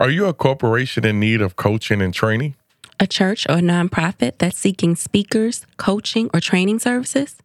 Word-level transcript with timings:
Are 0.00 0.08
you 0.08 0.24
a 0.24 0.32
corporation 0.32 1.04
in 1.04 1.20
need 1.20 1.42
of 1.42 1.56
coaching 1.56 2.00
and 2.00 2.14
training? 2.14 2.54
A 2.98 3.06
church 3.06 3.46
or 3.50 3.56
nonprofit 3.56 4.38
that's 4.38 4.56
seeking 4.56 4.96
speakers, 4.96 5.66
coaching, 5.76 6.30
or 6.32 6.40
training 6.40 6.78
services? 6.78 7.36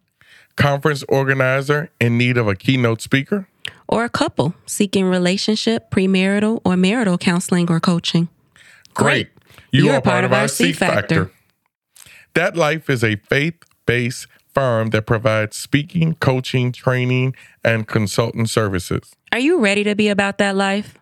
Conference 0.56 1.04
organizer 1.06 1.90
in 2.00 2.16
need 2.16 2.38
of 2.38 2.48
a 2.48 2.56
keynote 2.56 3.02
speaker? 3.02 3.46
Or 3.86 4.04
a 4.04 4.08
couple 4.08 4.54
seeking 4.64 5.04
relationship, 5.04 5.90
premarital, 5.90 6.62
or 6.64 6.78
marital 6.78 7.18
counseling 7.18 7.70
or 7.70 7.78
coaching? 7.78 8.30
Great. 8.94 9.28
You 9.70 9.90
are 9.90 10.00
part 10.00 10.24
of 10.24 10.32
our 10.32 10.48
C 10.48 10.72
Factor. 10.72 11.30
That 12.32 12.56
Life 12.56 12.88
is 12.88 13.04
a 13.04 13.16
faith 13.16 13.64
based 13.84 14.28
firm 14.54 14.88
that 14.90 15.04
provides 15.04 15.58
speaking, 15.58 16.14
coaching, 16.14 16.72
training, 16.72 17.36
and 17.62 17.86
consultant 17.86 18.48
services. 18.48 19.12
Are 19.30 19.38
you 19.38 19.60
ready 19.60 19.84
to 19.84 19.94
be 19.94 20.08
about 20.08 20.38
that 20.38 20.56
life? 20.56 20.96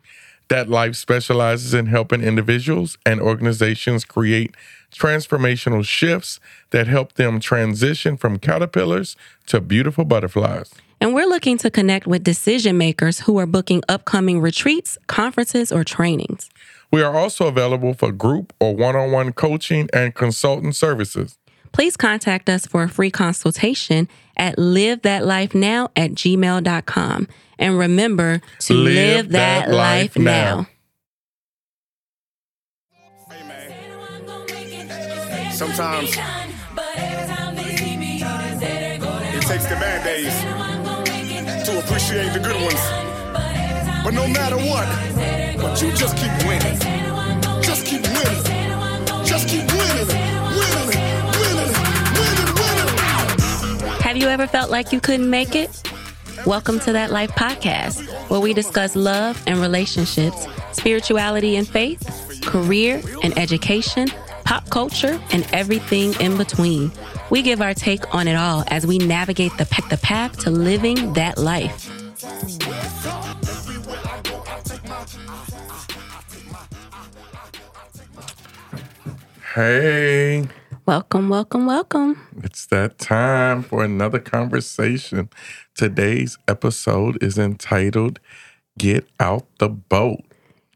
That 0.48 0.68
Life 0.68 0.94
specializes 0.96 1.74
in 1.74 1.86
helping 1.86 2.22
individuals 2.22 2.98
and 3.06 3.20
organizations 3.20 4.04
create 4.04 4.54
transformational 4.92 5.84
shifts 5.84 6.38
that 6.70 6.86
help 6.86 7.14
them 7.14 7.40
transition 7.40 8.16
from 8.16 8.38
caterpillars 8.38 9.16
to 9.46 9.60
beautiful 9.60 10.04
butterflies. 10.04 10.72
And 11.00 11.14
we're 11.14 11.26
looking 11.26 11.58
to 11.58 11.70
connect 11.70 12.06
with 12.06 12.24
decision 12.24 12.78
makers 12.78 13.20
who 13.20 13.38
are 13.38 13.46
booking 13.46 13.82
upcoming 13.88 14.40
retreats, 14.40 14.96
conferences, 15.06 15.72
or 15.72 15.84
trainings. 15.84 16.50
We 16.90 17.02
are 17.02 17.14
also 17.14 17.46
available 17.46 17.94
for 17.94 18.12
group 18.12 18.52
or 18.60 18.74
one 18.74 18.96
on 18.96 19.10
one 19.10 19.32
coaching 19.32 19.88
and 19.92 20.14
consultant 20.14 20.76
services. 20.76 21.36
Please 21.74 21.96
contact 21.96 22.48
us 22.48 22.66
for 22.66 22.84
a 22.84 22.88
free 22.88 23.10
consultation 23.10 24.08
at 24.36 24.56
livethatlifenow 24.56 25.90
at 25.96 26.12
gmail.com. 26.12 27.28
And 27.58 27.76
remember 27.78 28.40
to 28.60 28.74
live, 28.74 29.26
Live 29.26 29.28
that, 29.30 29.66
that 29.66 29.74
life 29.74 30.16
now. 30.16 30.56
now. 30.56 30.66
Sometimes 35.50 36.10
it 39.34 39.42
takes 39.42 39.66
the 39.66 39.74
bad 39.76 40.04
days 40.04 40.34
to 41.66 41.78
appreciate 41.80 42.32
the 42.32 42.38
good 42.38 42.60
ones. 42.62 42.80
But 44.04 44.14
no 44.14 44.28
matter 44.28 44.56
what, 44.56 44.86
but 45.60 45.82
you 45.82 45.90
just 45.92 46.16
keep 46.16 46.30
winning. 46.46 46.78
Just 47.62 47.84
keep 47.84 48.02
winning. 48.02 48.63
Have 54.14 54.22
you 54.22 54.28
ever 54.28 54.46
felt 54.46 54.70
like 54.70 54.92
you 54.92 55.00
couldn't 55.00 55.28
make 55.28 55.56
it? 55.56 55.82
Welcome 56.46 56.78
to 56.78 56.92
That 56.92 57.10
Life 57.10 57.32
podcast, 57.32 58.08
where 58.30 58.38
we 58.38 58.54
discuss 58.54 58.94
love 58.94 59.42
and 59.48 59.58
relationships, 59.58 60.46
spirituality 60.70 61.56
and 61.56 61.66
faith, 61.66 62.40
career 62.44 63.02
and 63.24 63.36
education, 63.36 64.06
pop 64.44 64.70
culture, 64.70 65.20
and 65.32 65.44
everything 65.52 66.14
in 66.20 66.36
between. 66.36 66.92
We 67.28 67.42
give 67.42 67.60
our 67.60 67.74
take 67.74 68.14
on 68.14 68.28
it 68.28 68.36
all 68.36 68.62
as 68.68 68.86
we 68.86 68.98
navigate 68.98 69.50
the, 69.58 69.64
the 69.90 69.98
path 70.00 70.38
to 70.44 70.50
living 70.52 71.14
that 71.14 71.36
life. 71.36 71.90
Hey, 79.56 80.46
Welcome, 80.86 81.30
welcome, 81.30 81.64
welcome. 81.66 82.20
it's 82.42 82.66
that 82.66 82.98
time 82.98 83.62
for 83.62 83.82
another 83.84 84.18
conversation. 84.18 85.30
Today's 85.74 86.36
episode 86.46 87.22
is 87.22 87.38
entitled 87.38 88.20
Get 88.76 89.08
Out 89.18 89.46
the 89.58 89.70
Boat. 89.70 90.20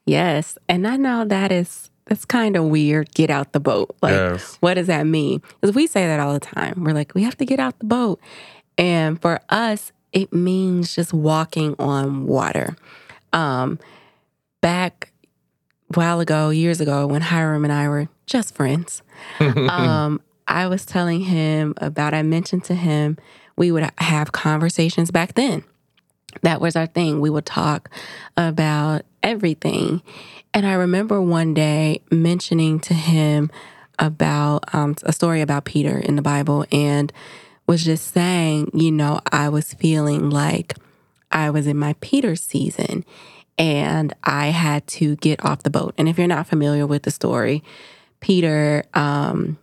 Yes, 0.07 0.57
and 0.67 0.89
I 0.89 0.97
know 0.97 1.27
that 1.27 1.53
is 1.53 1.91
that's 2.07 2.25
kind 2.25 2.57
of 2.57 2.65
weird. 2.65 3.13
Get 3.15 3.29
out 3.29 3.53
the 3.53 3.61
boat. 3.61 3.95
Like, 4.01 4.13
Yes. 4.15 4.57
what 4.61 4.75
does 4.75 4.87
that 4.87 5.07
mean? 5.07 5.43
Because 5.61 5.77
we 5.77 5.87
say 5.87 6.07
that 6.07 6.21
all 6.21 6.33
the 6.33 6.41
time. 6.41 6.85
We're 6.85 6.95
like, 6.95 7.15
we 7.15 7.23
have 7.25 7.37
to 7.37 7.45
get 7.45 7.61
out 7.61 7.79
the 7.79 7.85
boat, 7.85 8.19
and 8.79 9.21
for 9.21 9.41
us, 9.51 9.93
it 10.15 10.33
means 10.33 10.95
just 10.95 11.13
walking 11.13 11.75
on 11.79 12.27
water. 12.27 12.77
Um, 13.35 13.79
back 14.63 15.13
while 15.95 16.21
ago, 16.21 16.51
years 16.51 16.81
ago, 16.81 17.07
when 17.07 17.23
Hiram 17.23 17.65
and 17.65 17.73
I 17.73 17.89
were 17.89 18.09
just 18.27 18.55
friends, 18.55 19.03
um, 19.41 20.21
I 20.47 20.67
was 20.67 20.85
telling 20.85 21.21
him 21.21 21.75
about. 21.79 22.15
I 22.15 22.23
mentioned 22.23 22.65
to 22.65 22.75
him 22.75 23.19
we 23.57 23.73
would 23.73 23.91
have 23.99 24.33
conversations 24.33 25.11
back 25.11 25.35
then 25.35 25.65
that 26.43 26.61
was 26.61 26.77
our 26.77 26.87
thing. 26.87 27.21
We 27.21 27.31
would 27.31 27.47
talk 27.47 27.91
about 28.37 29.03
everything. 29.23 30.03
And 30.55 30.67
I 30.67 30.75
remember 30.75 31.21
one 31.21 31.55
day 31.55 32.03
mentioning 32.11 32.81
to 32.81 32.95
him 32.95 33.51
about 33.99 34.73
um, 34.75 34.95
a 35.03 35.13
story 35.13 35.41
about 35.41 35.65
Peter 35.65 35.99
in 35.99 36.17
the 36.17 36.23
Bible 36.23 36.65
and 36.71 37.13
was 37.67 37.85
just 37.85 38.13
saying, 38.15 38.71
you 38.73 38.91
know, 38.91 39.21
I 39.31 39.49
was 39.49 39.75
feeling 39.75 40.31
like 40.31 40.77
I 41.31 41.51
was 41.51 41.67
in 41.67 41.77
my 41.77 41.95
Peter 42.01 42.37
season 42.37 43.05
and 43.59 44.15
I 44.25 44.47
had 44.49 44.87
to 44.89 45.17
get 45.17 45.45
off 45.45 45.65
the 45.65 45.71
boat. 45.71 45.95
And 45.99 46.09
if 46.09 46.17
you're 46.17 46.27
not 46.29 46.47
familiar 46.47 46.87
with 46.87 47.03
the 47.03 47.11
story, 47.11 47.63
Peter 48.21 48.85
um, 48.95 49.59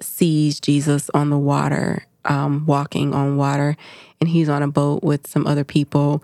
sees 0.00 0.60
Jesus 0.60 1.10
on 1.12 1.30
the 1.30 1.38
water, 1.38 2.06
um, 2.24 2.64
walking 2.66 3.12
on 3.12 3.36
water, 3.36 3.76
and 4.20 4.28
he's 4.28 4.48
on 4.48 4.62
a 4.62 4.68
boat 4.68 5.02
with 5.02 5.26
some 5.26 5.46
other 5.46 5.64
people, 5.64 6.22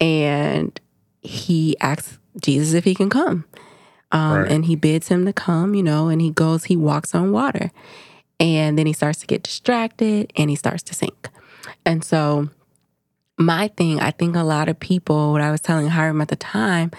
and 0.00 0.78
he 1.22 1.76
asks 1.80 2.18
Jesus 2.40 2.74
if 2.74 2.84
he 2.84 2.94
can 2.94 3.10
come, 3.10 3.44
um, 4.10 4.42
Right. 4.42 4.50
and 4.50 4.64
he 4.66 4.76
bids 4.76 5.08
him 5.08 5.24
to 5.24 5.32
come, 5.32 5.74
you 5.74 5.82
know, 5.82 6.08
and 6.08 6.20
he 6.20 6.30
goes, 6.30 6.64
he 6.64 6.76
walks 6.76 7.14
on 7.14 7.32
water, 7.32 7.70
and 8.38 8.78
then 8.78 8.86
he 8.86 8.92
starts 8.92 9.20
to 9.20 9.26
get 9.26 9.42
distracted, 9.42 10.32
and 10.36 10.50
he 10.50 10.56
starts 10.56 10.82
to 10.84 10.94
sink, 10.94 11.28
and 11.84 12.04
so 12.04 12.48
my 13.42 13.68
thing, 13.68 14.00
I 14.00 14.10
think 14.10 14.36
a 14.36 14.42
lot 14.42 14.68
of 14.68 14.78
people, 14.78 15.32
what 15.32 15.40
I 15.40 15.50
was 15.50 15.60
telling 15.60 15.88
Hiram 15.88 16.20
at 16.20 16.28
the 16.28 16.36
time, 16.36 16.90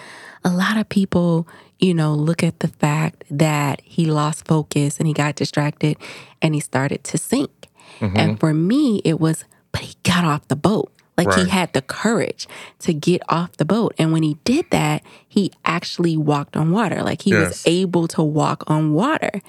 a 0.44 0.50
lot 0.50 0.76
of 0.76 0.88
people, 0.88 1.48
you 1.78 1.94
know, 1.94 2.14
look 2.14 2.42
at 2.42 2.60
the 2.60 2.68
fact 2.68 3.24
that 3.30 3.80
he 3.84 4.06
lost 4.06 4.46
focus 4.46 4.98
and 4.98 5.06
he 5.06 5.14
got 5.14 5.34
distracted 5.34 5.96
and 6.40 6.54
he 6.54 6.60
started 6.60 7.02
to 7.04 7.18
sink. 7.18 7.68
Mm-hmm. 8.00 8.16
And 8.16 8.40
for 8.40 8.54
me, 8.54 9.00
it 9.04 9.20
was, 9.20 9.44
but 9.72 9.82
he 9.82 9.94
got 10.02 10.24
off 10.24 10.46
the 10.48 10.56
boat. 10.56 10.90
Like 11.16 11.28
he 11.44 11.48
had 11.48 11.72
the 11.72 11.82
courage 11.82 12.48
to 12.80 12.92
get 12.92 13.22
off 13.28 13.56
the 13.56 13.64
boat. 13.64 13.94
And 13.98 14.12
when 14.12 14.22
he 14.24 14.36
did 14.44 14.66
that, 14.70 15.02
he 15.28 15.52
actually 15.64 16.16
walked 16.16 16.56
on 16.56 16.72
water. 16.72 17.02
Like 17.02 17.22
he 17.22 17.32
was 17.34 17.62
able 17.66 18.08
to 18.08 18.22
walk 18.22 18.64
on 18.66 18.92
water. 18.94 19.40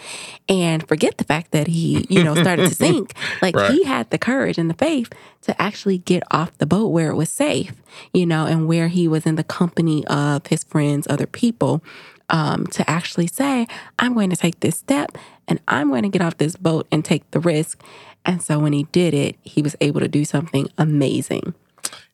And 0.48 0.88
forget 0.88 1.18
the 1.18 1.24
fact 1.24 1.52
that 1.52 1.68
he, 1.68 2.06
you 2.10 2.24
know, 2.24 2.36
started 2.36 2.70
to 2.70 2.76
sink. 2.86 3.14
Like 3.42 3.56
Right. 3.56 3.72
he 3.72 3.84
had 3.84 4.10
the 4.12 4.18
courage 4.20 4.58
and 4.58 4.70
the 4.70 4.76
faith 4.76 5.12
to 5.42 5.60
actually 5.60 5.98
get 6.00 6.24
off 6.32 6.56
the 6.60 6.66
boat 6.66 6.88
where 6.88 7.10
it 7.10 7.16
was 7.16 7.30
safe, 7.30 7.74
you 8.14 8.26
know, 8.26 8.46
and 8.46 8.68
where 8.68 8.88
he 8.88 9.08
was 9.08 9.26
in 9.26 9.36
the 9.36 9.44
company 9.44 10.06
of 10.08 10.48
his 10.48 10.64
friends, 10.64 11.08
other 11.10 11.28
people, 11.28 11.84
um, 12.30 12.66
to 12.68 12.88
actually 12.90 13.28
say, 13.28 13.68
I'm 14.00 14.14
going 14.14 14.30
to 14.32 14.36
take 14.36 14.60
this 14.60 14.78
step 14.78 15.18
and 15.48 15.60
I'm 15.68 15.90
going 15.90 16.04
to 16.04 16.10
get 16.10 16.22
off 16.22 16.38
this 16.38 16.56
boat 16.56 16.88
and 16.92 17.04
take 17.06 17.30
the 17.32 17.40
risk. 17.40 17.82
And 18.26 18.42
so 18.42 18.60
when 18.60 18.74
he 18.74 18.84
did 18.92 19.14
it, 19.14 19.36
he 19.44 19.62
was 19.62 19.76
able 19.82 20.00
to 20.00 20.08
do 20.08 20.26
something 20.26 20.68
amazing. 20.78 21.54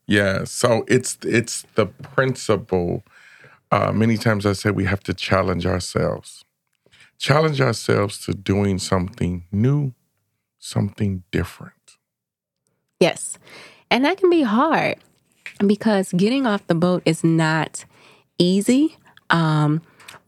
Yeah, 0.06 0.44
so 0.44 0.84
it's 0.88 1.16
it's 1.22 1.64
the 1.74 1.86
principle. 1.86 3.02
Uh, 3.70 3.92
many 3.92 4.18
times 4.18 4.44
I 4.44 4.52
say 4.52 4.70
we 4.70 4.84
have 4.84 5.02
to 5.04 5.14
challenge 5.14 5.64
ourselves, 5.64 6.44
challenge 7.18 7.60
ourselves 7.60 8.22
to 8.26 8.34
doing 8.34 8.78
something 8.78 9.44
new, 9.50 9.94
something 10.58 11.22
different. 11.30 11.96
Yes. 13.00 13.38
And 13.90 14.04
that 14.04 14.18
can 14.18 14.30
be 14.30 14.42
hard 14.42 14.96
because 15.66 16.12
getting 16.12 16.46
off 16.46 16.66
the 16.66 16.74
boat 16.74 17.02
is 17.04 17.24
not 17.24 17.84
easy 18.38 18.96
um, 19.30 19.80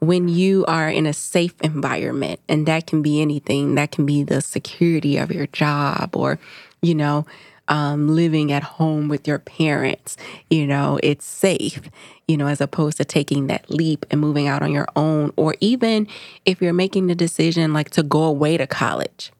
when 0.06 0.28
you 0.28 0.64
are 0.66 0.88
in 0.88 1.06
a 1.06 1.12
safe 1.12 1.54
environment. 1.62 2.40
And 2.48 2.66
that 2.66 2.86
can 2.86 3.02
be 3.02 3.20
anything. 3.20 3.74
That 3.74 3.92
can 3.92 4.06
be 4.06 4.22
the 4.22 4.40
security 4.40 5.16
of 5.16 5.30
your 5.30 5.46
job 5.48 6.16
or, 6.16 6.38
you 6.82 6.94
know, 6.94 7.26
um, 7.68 8.08
living 8.08 8.52
at 8.52 8.62
home 8.62 9.08
with 9.08 9.26
your 9.26 9.38
parents. 9.38 10.16
You 10.50 10.66
know, 10.66 10.98
it's 11.02 11.24
safe, 11.24 11.82
you 12.28 12.36
know, 12.36 12.46
as 12.46 12.60
opposed 12.60 12.98
to 12.98 13.04
taking 13.04 13.46
that 13.46 13.70
leap 13.70 14.04
and 14.10 14.20
moving 14.20 14.46
out 14.46 14.62
on 14.62 14.72
your 14.72 14.88
own. 14.96 15.32
Or 15.36 15.54
even 15.60 16.06
if 16.44 16.60
you're 16.60 16.72
making 16.72 17.06
the 17.06 17.14
decision 17.14 17.72
like 17.72 17.90
to 17.90 18.02
go 18.02 18.24
away 18.24 18.56
to 18.56 18.66
college 18.66 19.32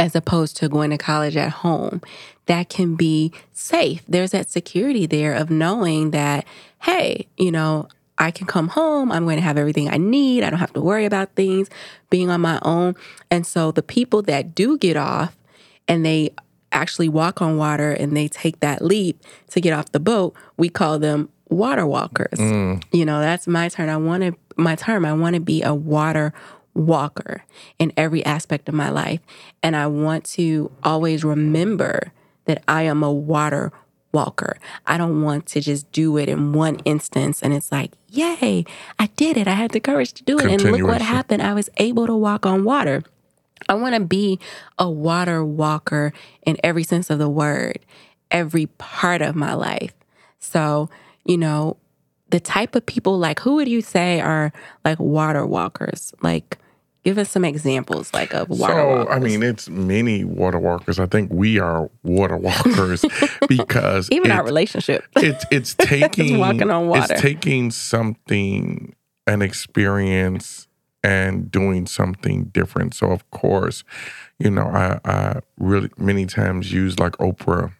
as 0.00 0.16
opposed 0.16 0.56
to 0.56 0.66
going 0.66 0.88
to 0.88 0.96
college 0.96 1.36
at 1.36 1.50
home. 1.50 2.00
That 2.46 2.70
can 2.70 2.96
be 2.96 3.32
safe. 3.52 4.02
There's 4.08 4.30
that 4.30 4.50
security 4.50 5.04
there 5.04 5.34
of 5.34 5.50
knowing 5.50 6.10
that, 6.12 6.46
hey, 6.80 7.26
you 7.36 7.52
know, 7.52 7.86
I 8.20 8.30
can 8.30 8.46
come 8.46 8.68
home. 8.68 9.10
I'm 9.10 9.24
going 9.24 9.38
to 9.38 9.42
have 9.42 9.56
everything 9.56 9.88
I 9.88 9.96
need. 9.96 10.44
I 10.44 10.50
don't 10.50 10.60
have 10.60 10.74
to 10.74 10.80
worry 10.80 11.06
about 11.06 11.34
things 11.34 11.68
being 12.10 12.28
on 12.30 12.42
my 12.42 12.58
own. 12.62 12.94
And 13.30 13.46
so 13.46 13.72
the 13.72 13.82
people 13.82 14.22
that 14.22 14.54
do 14.54 14.76
get 14.78 14.96
off 14.96 15.36
and 15.88 16.04
they 16.04 16.30
actually 16.70 17.08
walk 17.08 17.42
on 17.42 17.56
water 17.56 17.90
and 17.90 18.16
they 18.16 18.28
take 18.28 18.60
that 18.60 18.82
leap 18.82 19.24
to 19.48 19.60
get 19.60 19.72
off 19.72 19.90
the 19.92 19.98
boat, 19.98 20.34
we 20.58 20.68
call 20.68 20.98
them 20.98 21.30
water 21.48 21.86
walkers. 21.86 22.38
Mm. 22.38 22.84
You 22.92 23.06
know, 23.06 23.20
that's 23.20 23.48
my 23.48 23.68
turn. 23.68 23.88
I 23.88 23.96
want 23.96 24.22
to 24.22 24.34
my 24.56 24.76
term. 24.76 25.06
I 25.06 25.14
want 25.14 25.34
to 25.34 25.40
be 25.40 25.62
a 25.62 25.74
water 25.74 26.34
walker 26.74 27.42
in 27.78 27.92
every 27.96 28.24
aspect 28.24 28.68
of 28.68 28.74
my 28.74 28.90
life. 28.90 29.20
And 29.62 29.74
I 29.74 29.86
want 29.86 30.24
to 30.26 30.70
always 30.84 31.24
remember 31.24 32.12
that 32.44 32.62
I 32.68 32.82
am 32.82 33.02
a 33.02 33.12
water 33.12 33.72
walker. 34.12 34.56
I 34.86 34.98
don't 34.98 35.22
want 35.22 35.46
to 35.46 35.60
just 35.60 35.90
do 35.92 36.16
it 36.16 36.28
in 36.28 36.52
one 36.52 36.78
instance 36.84 37.42
and 37.42 37.52
it's 37.52 37.70
like, 37.70 37.92
yay, 38.08 38.64
I 38.98 39.06
did 39.16 39.36
it. 39.36 39.46
I 39.46 39.52
had 39.52 39.70
the 39.70 39.80
courage 39.80 40.12
to 40.14 40.24
do 40.24 40.38
it. 40.38 40.46
And 40.46 40.62
look 40.62 40.82
what 40.82 41.02
happened. 41.02 41.42
I 41.42 41.54
was 41.54 41.70
able 41.76 42.06
to 42.06 42.14
walk 42.14 42.46
on 42.46 42.64
water. 42.64 43.02
I 43.68 43.74
want 43.74 43.94
to 43.94 44.00
be 44.00 44.40
a 44.78 44.90
water 44.90 45.44
walker 45.44 46.12
in 46.42 46.56
every 46.64 46.82
sense 46.82 47.10
of 47.10 47.18
the 47.18 47.28
word, 47.28 47.78
every 48.30 48.66
part 48.66 49.22
of 49.22 49.36
my 49.36 49.54
life. 49.54 49.92
So, 50.38 50.88
you 51.24 51.36
know, 51.36 51.76
the 52.30 52.40
type 52.40 52.74
of 52.74 52.86
people 52.86 53.18
like 53.18 53.40
who 53.40 53.56
would 53.56 53.68
you 53.68 53.82
say 53.82 54.20
are 54.20 54.52
like 54.84 54.98
water 54.98 55.46
walkers? 55.46 56.14
Like 56.22 56.58
give 57.04 57.18
us 57.18 57.30
some 57.30 57.44
examples 57.44 58.12
like 58.12 58.34
of 58.34 58.48
water 58.48 58.74
so 58.74 58.96
walkers. 58.96 59.16
I 59.16 59.18
mean, 59.18 59.42
it's 59.42 59.68
many 59.68 60.24
water 60.24 60.58
walkers. 60.58 60.98
I 60.98 61.06
think 61.06 61.32
we 61.32 61.58
are 61.58 61.90
water 62.02 62.36
walkers 62.36 63.04
because 63.48 64.08
even 64.10 64.30
our 64.30 64.44
relationship. 64.44 65.04
it's 65.16 65.44
it's 65.50 65.74
taking 65.78 66.38
walking 66.38 66.70
on 66.70 66.88
water. 66.88 67.12
It's 67.12 67.22
taking 67.22 67.70
something, 67.70 68.94
an 69.26 69.42
experience, 69.42 70.68
and 71.02 71.50
doing 71.50 71.86
something 71.86 72.44
different. 72.44 72.94
So 72.94 73.10
of 73.10 73.28
course, 73.30 73.84
you 74.38 74.50
know, 74.50 74.66
I, 74.66 75.00
I 75.04 75.40
really 75.58 75.90
many 75.96 76.26
times 76.26 76.72
use 76.72 76.98
like 76.98 77.12
Oprah 77.12 77.72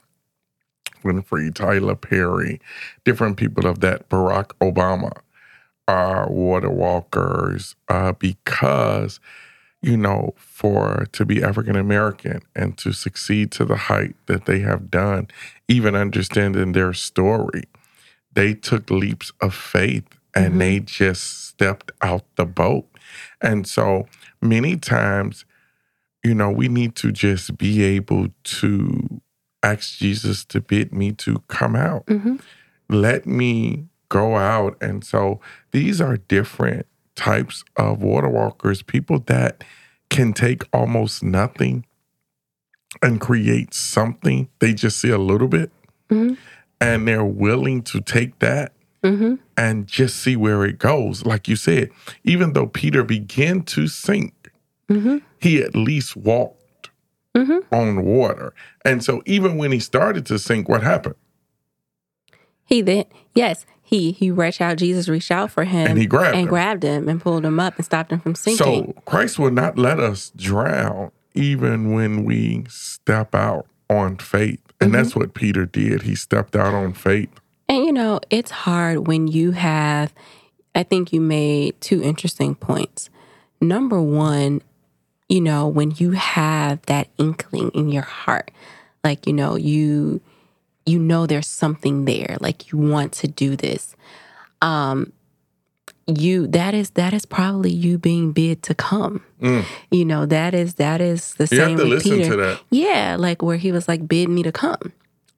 Winfrey, 1.05 1.55
Tyler 1.55 1.95
Perry, 1.95 2.61
different 3.05 3.37
people 3.37 3.67
of 3.67 3.81
that. 3.81 4.09
Barack 4.09 4.53
Obama 4.61 5.13
are 5.91 6.31
water 6.31 6.71
walkers 6.71 7.75
uh, 7.89 8.13
because 8.13 9.21
you 9.83 9.97
know, 9.97 10.35
for 10.37 11.07
to 11.13 11.25
be 11.25 11.43
African 11.43 11.75
American 11.75 12.43
and 12.55 12.77
to 12.79 12.93
succeed 12.93 13.51
to 13.53 13.65
the 13.65 13.77
height 13.77 14.15
that 14.27 14.45
they 14.45 14.59
have 14.61 14.91
done, 14.91 15.29
even 15.69 15.95
understanding 15.95 16.73
their 16.73 16.93
story, 16.93 17.65
they 18.35 18.53
took 18.53 18.91
leaps 18.91 19.33
of 19.41 19.55
faith 19.55 20.05
and 20.37 20.61
they 20.61 20.81
just 20.81 21.47
stepped 21.47 21.91
out 22.03 22.25
the 22.37 22.45
boat. 22.45 22.87
And 23.41 23.67
so 23.67 24.07
many 24.43 24.77
times, 24.77 25.47
you 26.23 26.35
know, 26.35 26.51
we 26.51 26.69
need 26.69 26.95
to 26.97 27.11
just 27.11 27.57
be 27.57 27.83
able 27.83 28.29
to 28.61 29.21
ask 29.63 29.97
Jesus 29.97 30.45
to 30.47 30.61
bid 30.61 30.93
me 30.93 31.13
to 31.13 31.43
come 31.49 31.75
out. 31.75 32.05
Mhm. 32.07 32.39
Let 32.91 33.27
me 33.27 33.87
go 34.11 34.37
out. 34.37 34.77
And 34.83 35.03
so 35.03 35.41
these 35.71 36.01
are 36.03 36.19
different 36.19 36.87
types 37.17 37.65
of 37.77 38.03
water 38.03 38.29
walkers, 38.29 38.83
people 38.83 39.21
that 39.21 39.65
can 40.11 40.35
take 40.35 40.63
almost 40.73 41.23
nothing 41.23 41.87
and 43.03 43.21
create 43.21 43.73
something. 43.73 44.49
They 44.59 44.75
just 44.75 44.99
see 45.01 45.11
a 45.11 45.19
little 45.19 45.49
bit 45.49 45.71
Mhm. 46.11 46.37
and 46.81 47.09
they're 47.09 47.25
willing 47.25 47.83
to 47.85 48.01
take 48.03 48.39
that 48.41 48.73
hmm 49.03 49.37
and 49.57 49.87
just 49.87 50.17
see 50.17 50.37
where 50.37 50.65
it 50.65 50.79
goes. 50.79 51.25
Like 51.25 51.47
you 51.49 51.57
said, 51.57 51.91
even 52.25 52.53
though 52.53 52.67
Peter 52.67 53.03
began 53.05 53.63
to 53.65 53.87
sink, 53.89 54.35
hmm 54.89 55.19
he 55.39 55.63
at 55.63 55.75
least 55.75 56.17
walked 56.17 56.91
hmm 57.37 57.59
on 57.73 58.05
water. 58.05 58.53
And 58.85 59.03
so 59.05 59.23
even 59.25 59.57
when 59.57 59.71
he 59.73 59.79
started 59.79 60.27
to 60.27 60.39
sink, 60.39 60.69
what 60.69 60.83
happened? 60.83 61.15
He 62.65 62.83
then, 62.83 63.05
yes, 63.35 63.65
he 63.91 64.13
he 64.13 64.31
reached 64.31 64.61
out. 64.61 64.77
Jesus 64.77 65.09
reached 65.09 65.33
out 65.33 65.51
for 65.51 65.65
him 65.65 65.89
And 65.89 65.99
he 65.99 66.07
grabbed 66.07 66.37
and 66.37 66.45
him. 66.45 66.49
grabbed 66.49 66.85
him 66.85 67.09
and 67.09 67.21
pulled 67.21 67.45
him 67.45 67.59
up 67.59 67.75
and 67.77 67.85
stopped 67.85 68.13
him 68.13 68.21
from 68.21 68.37
sinking. 68.37 68.95
So 68.95 69.03
Christ 69.05 69.39
will 69.39 69.51
not 69.51 69.77
let 69.77 69.99
us 69.99 70.31
drown 70.37 71.11
even 71.35 71.93
when 71.93 72.25
we 72.25 72.65
step 72.69 73.35
out 73.35 73.67
on 73.89 74.19
faith. 74.19 74.61
And 74.81 74.93
mm-hmm. 74.93 75.03
that's 75.03 75.17
what 75.17 75.35
Peter 75.35 75.67
did. 75.67 76.03
He 76.03 76.15
stepped 76.15 76.55
out 76.55 76.73
on 76.73 76.93
faith. 76.93 77.31
And 77.69 77.85
you 77.85 77.93
know, 77.93 78.21
it's 78.31 78.53
hard 78.53 79.09
when 79.09 79.27
you 79.27 79.51
have, 79.51 80.15
I 80.73 80.85
think 80.85 81.13
you 81.13 81.21
made 81.21 81.81
two 81.81 82.01
interesting 82.01 82.55
points. 82.55 83.11
Number 83.61 84.01
one, 84.01 84.63
you 85.29 85.41
know, 85.41 85.67
when 85.67 85.93
you 85.97 86.13
have 86.13 86.81
that 86.83 87.09
inkling 87.19 87.71
in 87.71 87.91
your 87.91 88.03
heart, 88.03 88.53
like, 89.03 89.27
you 89.27 89.33
know, 89.33 89.57
you 89.57 90.21
you 90.87 90.99
know 90.99 91.27
there's 91.27 91.47
something 91.47 92.05
there, 92.05 92.37
like 92.41 92.71
you 92.73 92.79
want 92.79 93.13
to 93.15 93.29
do 93.29 93.57
this. 93.57 93.95
Um 94.63 95.13
you 96.07 96.47
that 96.49 96.75
is 96.75 96.91
that 96.91 97.13
is 97.13 97.25
probably 97.25 97.71
you 97.71 97.97
being 97.99 98.33
bid 98.33 98.63
to 98.65 98.75
come. 98.75 99.23
Mm. 99.41 99.65
You 99.91 100.05
know, 100.05 100.27
that 100.27 100.55
is 100.55 100.75
that 100.75 101.01
is 101.01 101.35
the 101.35 101.45
You 101.45 101.57
same 101.59 101.69
have 101.71 101.79
to 101.79 101.85
with 101.85 101.93
listen 101.93 102.19
Peter. 102.19 102.31
to 102.31 102.37
that. 102.37 102.61
Yeah, 102.71 103.17
like 103.19 103.43
where 103.43 103.57
he 103.59 103.71
was 103.73 103.87
like, 103.87 104.09
bid 104.09 104.29
me 104.29 104.43
to 104.43 104.53
come. 104.53 104.93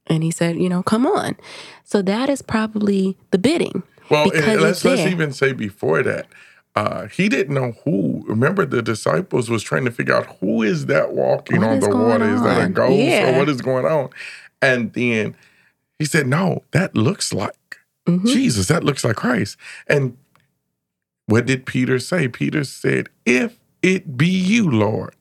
And 0.07 0.23
he 0.23 0.31
said, 0.31 0.57
you 0.57 0.69
know, 0.69 0.83
come 0.83 1.07
on. 1.07 1.37
So 1.85 2.03
that 2.03 2.29
is 2.29 2.43
probably 2.43 3.17
the 3.31 3.39
bidding. 3.39 3.83
Well, 4.11 4.27
let's 4.29 4.85
let's 4.85 5.03
even 5.03 5.33
say 5.33 5.53
before 5.53 6.03
that, 6.03 6.27
uh, 6.75 7.07
he 7.07 7.29
didn't 7.29 7.55
know 7.55 7.73
who. 7.85 8.25
Remember, 8.27 8.67
the 8.67 8.83
disciples 8.83 9.49
was 9.49 9.63
trying 9.63 9.85
to 9.85 9.91
figure 9.91 10.15
out 10.15 10.27
who 10.41 10.63
is 10.63 10.87
that 10.87 11.13
walking 11.13 11.61
What 11.61 11.69
on 11.71 11.81
the 11.81 11.97
water? 11.97 12.29
Is 12.35 12.43
that 12.43 12.65
a 12.65 12.69
ghost 12.69 12.95
Yeah. 12.99 13.35
or 13.35 13.39
what 13.39 13.49
is 13.49 13.61
going 13.61 13.85
on? 13.85 14.11
And 14.63 14.93
then 14.95 15.35
he 15.99 16.05
said, 16.07 16.27
"No, 16.27 16.63
that 16.71 16.95
looks 16.97 17.33
like 17.33 17.55
Mhm. 18.09 18.27
Jesus. 18.27 18.69
That 18.69 18.85
looks 18.85 19.05
like 19.05 19.17
Christ." 19.17 19.57
And 19.87 20.17
what 21.27 21.47
did 21.47 21.67
Peter 21.67 21.99
say? 21.99 22.29
Peter 22.29 22.65
said, 22.65 23.09
"If 23.27 23.59
it 23.83 24.17
be 24.17 24.29
you, 24.29 24.71
Lord, 24.71 25.15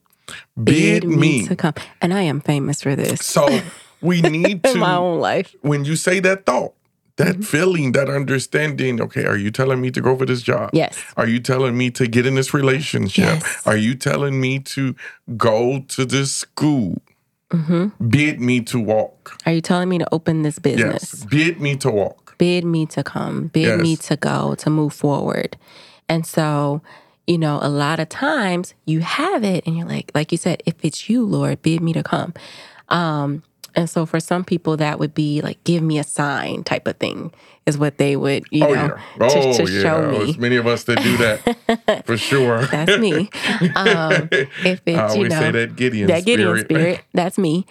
bid, 0.61 1.03
me." 1.09 1.47
to 1.47 1.55
come. 1.55 1.73
And 2.01 2.13
I 2.13 2.21
am 2.21 2.39
famous 2.41 2.81
for 2.83 2.95
this 2.95 3.25
So 3.25 3.61
we 4.01 4.21
need 4.37 4.63
to. 4.63 4.71
in 4.71 4.79
my 4.79 4.95
own 4.95 5.19
life. 5.19 5.55
when 5.61 5.85
you 5.85 5.95
say 5.95 6.19
that 6.21 6.45
thought, 6.45 6.73
that 7.17 7.33
Mm-hmm. 7.35 7.41
feeling, 7.43 7.91
that 7.91 8.09
understanding, 8.09 9.01
okay, 9.01 9.25
are 9.25 9.37
you 9.37 9.51
telling 9.51 9.79
me 9.81 9.91
to 9.91 10.01
go 10.01 10.15
for 10.17 10.25
this 10.25 10.41
job? 10.41 10.69
Yes. 10.73 10.97
Are 11.17 11.27
you 11.27 11.39
telling 11.39 11.77
me 11.77 11.91
to 11.91 12.07
get 12.07 12.25
in 12.25 12.35
this 12.35 12.53
relationship? 12.53 13.41
Yes. 13.41 13.61
Are 13.65 13.77
you 13.77 13.93
telling 13.95 14.39
me 14.41 14.59
to 14.59 14.95
go 15.37 15.83
to 15.89 16.05
this 16.05 16.31
school? 16.31 17.01
Hmm 17.51 17.87
Bid 18.07 18.39
me 18.39 18.61
to 18.61 18.79
walk. 18.79 19.37
Are 19.45 19.51
you 19.51 19.61
telling 19.61 19.89
me 19.89 19.97
to 19.99 20.07
open 20.13 20.41
this 20.43 20.59
business? 20.59 21.13
Yes. 21.13 21.25
Bid 21.25 21.59
me 21.59 21.75
to 21.77 21.91
walk. 21.91 22.35
Bid 22.37 22.63
me 22.65 22.85
to 22.87 23.03
come. 23.03 23.47
Bid 23.47 23.79
me 23.79 23.95
to 23.97 24.15
go, 24.15 24.55
to 24.55 24.69
move 24.69 24.93
forward. 24.93 25.57
And 26.09 26.25
so, 26.25 26.81
you 27.27 27.37
know, 27.37 27.59
a 27.61 27.69
lot 27.69 27.99
of 27.99 28.09
times 28.09 28.73
you 28.85 29.01
have 29.01 29.43
it 29.43 29.65
and 29.67 29.77
you're 29.77 29.87
like, 29.87 30.11
like 30.15 30.31
you 30.31 30.37
said, 30.37 30.63
if 30.65 30.75
it's 30.83 31.09
you, 31.09 31.23
Lord, 31.25 31.61
bid 31.61 31.81
me 31.81 31.93
to 31.93 32.03
come. 32.03 32.33
Um, 32.89 33.43
and 33.75 33.89
so 33.89 34.05
for 34.05 34.19
some 34.19 34.43
people 34.43 34.77
that 34.77 34.99
would 34.99 35.13
be 35.13 35.41
like, 35.41 35.63
give 35.63 35.81
me 35.83 35.97
a 35.99 36.03
sign 36.03 36.63
type 36.63 36.87
of 36.87 36.97
thing 36.97 37.31
is 37.65 37.77
what 37.77 37.97
they 37.97 38.15
would, 38.15 38.43
you 38.51 38.65
oh 38.65 38.73
know, 38.73 38.85
yeah. 38.85 39.01
Oh 39.21 39.53
to, 39.53 39.65
to 39.65 39.71
yeah. 39.71 39.81
show 39.81 40.11
me. 40.11 40.17
There's 40.17 40.37
many 40.37 40.55
of 40.57 40.67
us 40.67 40.83
that 40.85 41.01
do 41.01 41.17
that 41.17 42.03
for 42.05 42.17
sure. 42.17 42.65
That's 42.65 42.97
me. 42.99 43.29
Um, 43.75 44.29
if 44.31 44.81
it's, 44.85 45.15
you 45.15 45.29
know, 45.29 45.39
say 45.39 45.51
that 45.51 45.75
Gideon 45.75 46.07
that 46.07 46.25
Gideon 46.25 46.57
spirit. 46.59 46.65
spirit, 46.65 47.01
that's 47.13 47.37
me. 47.37 47.65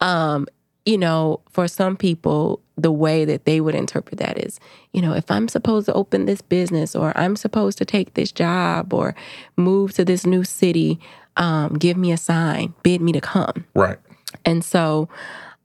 Um, 0.00 0.46
you 0.84 0.98
know, 0.98 1.40
for 1.50 1.66
some 1.66 1.96
people, 1.96 2.60
the 2.76 2.92
way 2.92 3.24
that 3.24 3.44
they 3.44 3.60
would 3.60 3.74
interpret 3.74 4.18
that 4.18 4.38
is, 4.38 4.60
you 4.92 5.00
know, 5.00 5.14
if 5.14 5.30
I'm 5.30 5.48
supposed 5.48 5.86
to 5.86 5.92
open 5.94 6.26
this 6.26 6.42
business 6.42 6.94
or 6.94 7.12
I'm 7.16 7.34
supposed 7.34 7.78
to 7.78 7.84
take 7.84 8.14
this 8.14 8.30
job 8.30 8.92
or 8.92 9.14
move 9.56 9.92
to 9.94 10.04
this 10.04 10.26
new 10.26 10.44
city, 10.44 11.00
um, 11.36 11.74
give 11.74 11.96
me 11.96 12.12
a 12.12 12.16
sign, 12.16 12.74
bid 12.82 13.00
me 13.00 13.12
to 13.12 13.20
come. 13.20 13.64
Right. 13.74 13.98
And 14.46 14.64
so, 14.64 15.08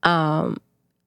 um, 0.02 0.58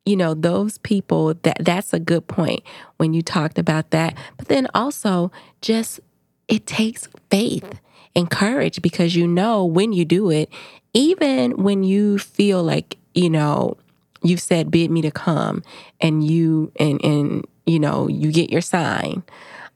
you 0.06 0.16
know, 0.16 0.34
those 0.34 0.78
people 0.80 1.34
that 1.44 1.58
that's 1.60 1.94
a 1.94 2.00
good 2.00 2.28
point 2.28 2.62
when 2.98 3.14
you 3.14 3.22
talked 3.22 3.60
about 3.60 3.92
that. 3.92 4.18
But 4.38 4.48
then 4.48 4.68
also 4.74 5.32
just 5.62 6.00
it 6.48 6.66
takes 6.66 7.08
faith 7.30 7.80
and 8.16 8.30
courage 8.30 8.82
because 8.82 9.16
you 9.16 9.28
know 9.28 9.66
when 9.66 9.94
you 9.94 10.06
do 10.06 10.30
it, 10.30 10.50
even 10.94 11.64
when 11.64 11.84
you 11.84 12.18
feel 12.18 12.64
like, 12.64 12.98
you 13.14 13.30
know, 13.30 13.78
you've 14.24 14.42
said 14.42 14.72
bid 14.72 14.90
me 14.90 15.02
to 15.02 15.12
come 15.12 15.62
and 16.00 16.24
you 16.24 16.72
and 16.78 17.04
and 17.04 17.46
you 17.66 17.80
know, 17.80 18.08
you 18.08 18.32
get 18.32 18.52
your 18.52 18.62
sign, 18.62 19.24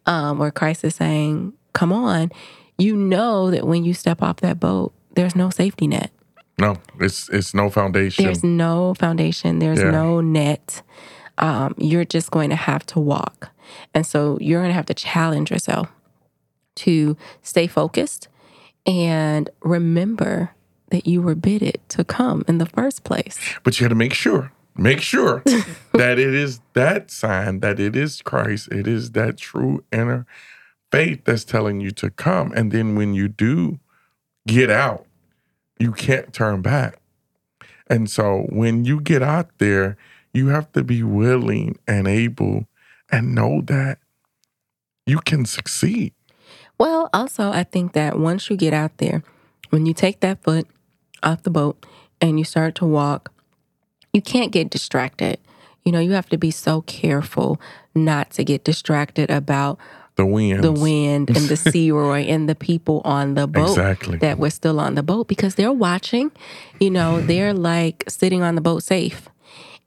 um, 0.06 0.38
where 0.38 0.52
Christ 0.52 0.84
is 0.84 0.96
saying, 0.96 1.54
Come 1.74 1.92
on, 1.92 2.32
you 2.78 2.96
know 2.96 3.52
that 3.52 3.66
when 3.66 3.84
you 3.84 3.94
step 3.94 4.22
off 4.22 4.38
that 4.38 4.60
boat, 4.60 4.94
there's 5.16 5.36
no 5.36 5.50
safety 5.50 5.88
net. 5.88 6.12
No, 6.60 6.78
it's 7.00 7.30
it's 7.30 7.54
no 7.54 7.70
foundation. 7.70 8.26
There's 8.26 8.44
no 8.44 8.94
foundation. 8.94 9.60
There's 9.60 9.80
Yeah. 9.80 9.92
no 9.92 10.22
net. 10.22 10.82
Um, 11.38 11.74
you're 11.78 12.06
just 12.06 12.32
going 12.32 12.50
to 12.50 12.56
have 12.58 12.86
to 12.88 13.00
walk. 13.00 13.50
And 13.94 14.06
so 14.06 14.38
you're 14.42 14.60
going 14.60 14.70
to 14.72 14.76
have 14.76 14.88
to 14.88 14.94
challenge 14.94 15.52
yourself 15.52 15.88
to 16.78 17.16
stay 17.42 17.68
focused 17.68 18.28
and 18.86 19.50
remember 19.62 20.52
that 20.92 21.08
you 21.08 21.22
were 21.22 21.36
bidded 21.36 21.80
to 21.90 22.04
come 22.04 22.44
in 22.48 22.58
the 22.58 22.66
first 22.66 23.04
place. 23.04 23.38
But 23.64 23.80
you 23.80 23.86
got 23.86 23.90
to 23.90 23.96
make 23.96 24.14
sure, 24.14 24.52
make 24.76 25.02
sure 25.02 25.44
that 25.94 26.20
it 26.20 26.34
is 26.34 26.60
that 26.74 27.12
sign, 27.12 27.60
that 27.60 27.80
it 27.80 27.96
is 27.96 28.22
Christ, 28.22 28.68
it 28.72 28.88
is 28.88 29.12
that 29.12 29.38
true 29.38 29.84
inner 29.92 30.26
faith 30.92 31.24
that's 31.26 31.44
telling 31.46 31.80
you 31.80 31.92
to 31.92 32.10
come. 32.10 32.52
And 32.54 32.72
then 32.72 32.96
when 32.96 33.14
you 33.14 33.28
do 33.28 33.80
get 34.48 34.70
out, 34.72 35.06
you 35.80 35.94
can't 35.94 36.34
turn 36.34 36.62
back. 36.62 37.00
And 37.88 38.10
so 38.10 38.46
when 38.50 38.86
you 38.86 39.02
get 39.02 39.24
out 39.24 39.58
there, 39.58 39.98
you 40.34 40.50
have 40.50 40.72
to 40.74 40.84
be 40.84 41.02
willing 41.02 41.80
and 41.88 42.08
able 42.08 42.68
and 43.12 43.34
know 43.34 43.62
that 43.66 43.98
you 45.06 45.20
can 45.20 45.46
succeed. 45.46 46.14
Well, 46.78 47.10
also, 47.14 47.50
I 47.50 47.64
think 47.64 47.94
that 47.94 48.20
once 48.20 48.50
you 48.50 48.56
get 48.56 48.74
out 48.74 48.98
there, 48.98 49.24
when 49.70 49.86
you 49.86 49.94
take 49.94 50.20
that 50.20 50.44
foot 50.44 50.68
off 51.24 51.44
the 51.44 51.50
boat 51.50 51.86
and 52.22 52.38
you 52.38 52.46
start 52.46 52.76
to 52.76 52.86
walk, 52.86 53.34
you 54.14 54.22
can't 54.22 54.52
get 54.52 54.70
distracted. 54.70 55.40
You 55.84 55.92
know, 55.92 56.00
you 56.00 56.12
have 56.12 56.30
to 56.30 56.38
be 56.38 56.52
so 56.52 56.82
careful 56.82 57.60
not 57.96 58.32
to 58.32 58.44
get 58.44 58.64
distracted 58.64 59.32
about 59.32 59.80
The 60.20 60.26
wind. 60.26 60.64
the 60.66 60.74
wind 60.74 61.30
and 61.30 61.48
the 61.48 61.56
sea 61.72 61.92
roy 61.92 62.22
and 62.34 62.50
the 62.50 62.56
people 62.56 63.02
on 63.06 63.36
the 63.36 63.48
boat 63.48 63.70
Exactly. 63.78 64.18
that 64.20 64.38
were 64.38 64.50
still 64.50 64.78
on 64.80 64.96
the 64.96 65.04
boat 65.04 65.28
because 65.30 65.56
they're 65.56 65.72
watching. 65.72 66.32
You 66.80 66.90
know, 66.92 67.22
they're 67.30 67.54
like 67.54 68.04
sitting 68.10 68.42
on 68.44 68.56
the 68.56 68.62
boat 68.62 68.84
safe 68.84 69.30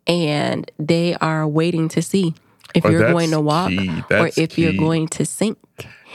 and 0.07 0.71
they 0.79 1.15
are 1.17 1.47
waiting 1.47 1.89
to 1.91 2.01
see 2.01 2.35
if 2.75 2.85
Oh, 2.87 2.91
you're 2.91 3.07
going 3.07 3.31
to 3.33 3.41
walk 3.41 3.71
or 4.11 4.31
if 4.37 4.57
you're 4.59 4.73
going 4.73 5.07
to 5.09 5.27
sink. 5.27 5.59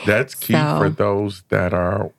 That's 0.03 0.33
key 0.33 0.53
for 0.79 0.89
those 0.89 1.43
that 1.49 1.73
are 1.73 2.11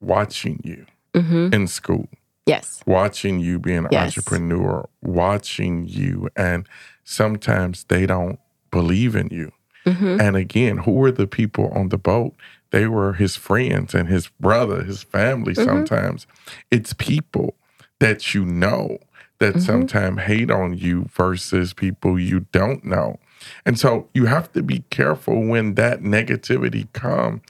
watching 0.00 0.60
you 0.64 0.84
hmm 1.14 1.48
in 1.52 1.66
school, 1.66 2.08
Yes. 2.46 2.82
watching 2.86 3.40
you 3.40 3.58
be 3.58 3.72
an 3.72 3.86
Yes. 3.90 4.02
entrepreneur, 4.02 4.86
watching 5.02 5.86
you, 5.88 6.28
and 6.36 6.68
sometimes 7.04 7.84
they 7.84 8.04
don't 8.06 8.38
believe 8.70 9.16
in 9.16 9.28
you. 9.30 9.50
Hmm 9.92 10.20
And 10.20 10.36
again, 10.36 10.78
who 10.78 10.92
were 10.92 11.12
the 11.12 11.26
people 11.26 11.68
on 11.74 11.88
the 11.88 11.98
boat? 11.98 12.34
They 12.70 12.86
were 12.86 13.14
his 13.14 13.36
friends 13.36 13.94
and 13.94 14.08
his 14.08 14.28
brother, 14.40 14.82
his 14.84 15.02
family. 15.02 15.54
Mhm. 15.54 15.64
Sometimes 15.64 16.26
it's 16.70 16.92
people 16.92 17.54
that 18.00 18.34
you 18.34 18.44
know 18.44 18.98
that 19.38 19.54
Mhm. 19.56 19.60
sometimes 19.62 20.20
hate 20.22 20.50
on 20.50 20.76
you 20.76 21.06
versus 21.14 21.72
people 21.72 22.18
you 22.18 22.46
don't 22.52 22.84
know. 22.84 23.18
And 23.64 23.78
so 23.78 24.08
you 24.14 24.26
have 24.26 24.52
to 24.52 24.62
be 24.62 24.84
careful 24.90 25.42
when 25.46 25.74
that 25.74 26.02
negativity 26.02 26.88
come 26.92 27.40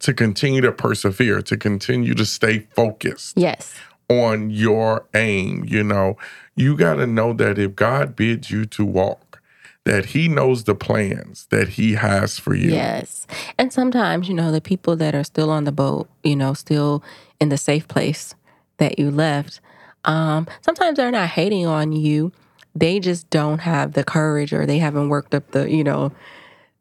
to 0.00 0.12
continue 0.12 0.60
to 0.60 0.72
persevere, 0.72 1.40
to 1.42 1.56
continue 1.56 2.14
to 2.14 2.26
stay 2.26 2.66
focused 2.74 3.38
Yes. 3.38 3.74
on 4.10 4.50
your 4.50 5.06
aim. 5.14 5.64
You 5.66 5.82
know, 5.84 6.16
you 6.54 6.76
got 6.76 6.94
to 6.96 7.06
know 7.06 7.32
that 7.34 7.58
if 7.58 7.74
God 7.76 8.14
bids 8.16 8.50
you 8.50 8.66
to 8.66 8.84
walk, 8.84 9.20
that 9.86 10.06
He 10.06 10.28
knows 10.28 10.64
the 10.64 10.74
plans 10.74 11.46
that 11.50 11.70
He 11.70 11.94
has 11.94 12.38
for 12.38 12.54
you. 12.54 12.70
Yes. 12.70 13.26
And 13.56 13.72
sometimes, 13.72 14.28
you 14.28 14.34
know, 14.34 14.52
the 14.52 14.60
people 14.60 14.96
that 14.96 15.14
are 15.14 15.24
still 15.24 15.50
on 15.50 15.64
the 15.64 15.72
boat, 15.72 16.08
you 16.22 16.36
know, 16.36 16.52
still 16.52 17.02
in 17.40 17.48
the 17.48 17.56
safe 17.56 17.88
place 17.88 18.34
that 18.76 18.98
you 18.98 19.10
left, 19.10 19.60
um, 20.04 20.46
sometimes 20.60 20.96
they're 20.96 21.10
not 21.10 21.28
hating 21.28 21.66
on 21.66 21.92
you. 21.92 22.32
They 22.74 23.00
just 23.00 23.30
don't 23.30 23.60
have 23.60 23.92
the 23.92 24.04
courage 24.04 24.52
or 24.52 24.66
they 24.66 24.78
haven't 24.78 25.08
worked 25.08 25.34
up 25.34 25.50
the, 25.52 25.70
you 25.70 25.82
know, 25.82 26.12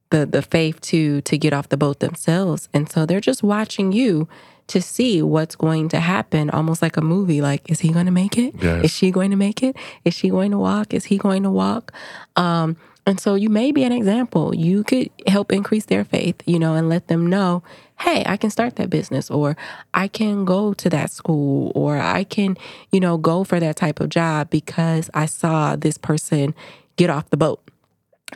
the 0.10 0.26
the 0.26 0.42
faith 0.42 0.82
to 0.82 1.22
to 1.22 1.38
get 1.38 1.54
off 1.54 1.70
the 1.70 1.78
boat 1.78 2.00
themselves. 2.00 2.70
And 2.74 2.92
so 2.92 3.06
they're 3.06 3.22
just 3.22 3.44
watching 3.44 3.92
you 3.92 4.28
to 4.68 4.82
see 4.82 5.22
what's 5.22 5.56
going 5.56 5.90
to 5.90 6.00
happen, 6.00 6.50
almost 6.50 6.82
like 6.82 6.98
a 6.98 7.02
movie. 7.02 7.42
Like, 7.42 7.70
is 7.70 7.80
he 7.80 7.92
going 7.92 8.08
to 8.08 8.12
make 8.12 8.38
it? 8.38 8.56
Yes. 8.62 8.86
Is 8.86 8.92
she 8.92 9.12
going 9.12 9.32
to 9.32 9.38
make 9.38 9.62
it? 9.62 9.76
Is 10.04 10.14
she 10.14 10.30
going 10.30 10.52
to 10.52 10.58
walk? 10.58 10.94
Is 10.94 11.06
he 11.06 11.18
going 11.18 11.44
to 11.44 11.52
walk? 11.52 11.94
Um, 12.36 12.76
and 13.06 13.20
so 13.20 13.36
you 13.36 13.50
may 13.50 13.72
be 13.72 13.84
an 13.84 13.92
example. 13.92 14.56
You 14.56 14.84
could 14.84 15.10
help 15.28 15.52
increase 15.52 15.86
their 15.86 16.04
faith, 16.04 16.42
you 16.46 16.58
know, 16.58 16.74
and 16.74 16.90
let 16.90 17.08
them 17.08 17.28
know, 17.28 17.64
hey, 18.00 18.24
I 18.26 18.36
can 18.36 18.50
start 18.50 18.78
that 18.78 18.90
business, 18.90 19.30
or 19.30 19.56
I 19.94 20.08
can 20.08 20.44
go 20.44 20.74
to 20.74 20.90
that 20.90 21.12
school, 21.12 21.72
or 21.76 21.98
I 21.98 22.24
can, 22.24 22.58
you 22.92 23.00
know, 23.00 23.18
go 23.18 23.44
for 23.44 23.60
that 23.60 23.76
type 23.76 24.00
of 24.00 24.10
job 24.10 24.50
because 24.50 25.10
I 25.14 25.28
saw 25.28 25.76
this 25.76 25.98
person 25.98 26.56
get 26.96 27.10
off 27.10 27.30
the 27.30 27.38
boat 27.38 27.62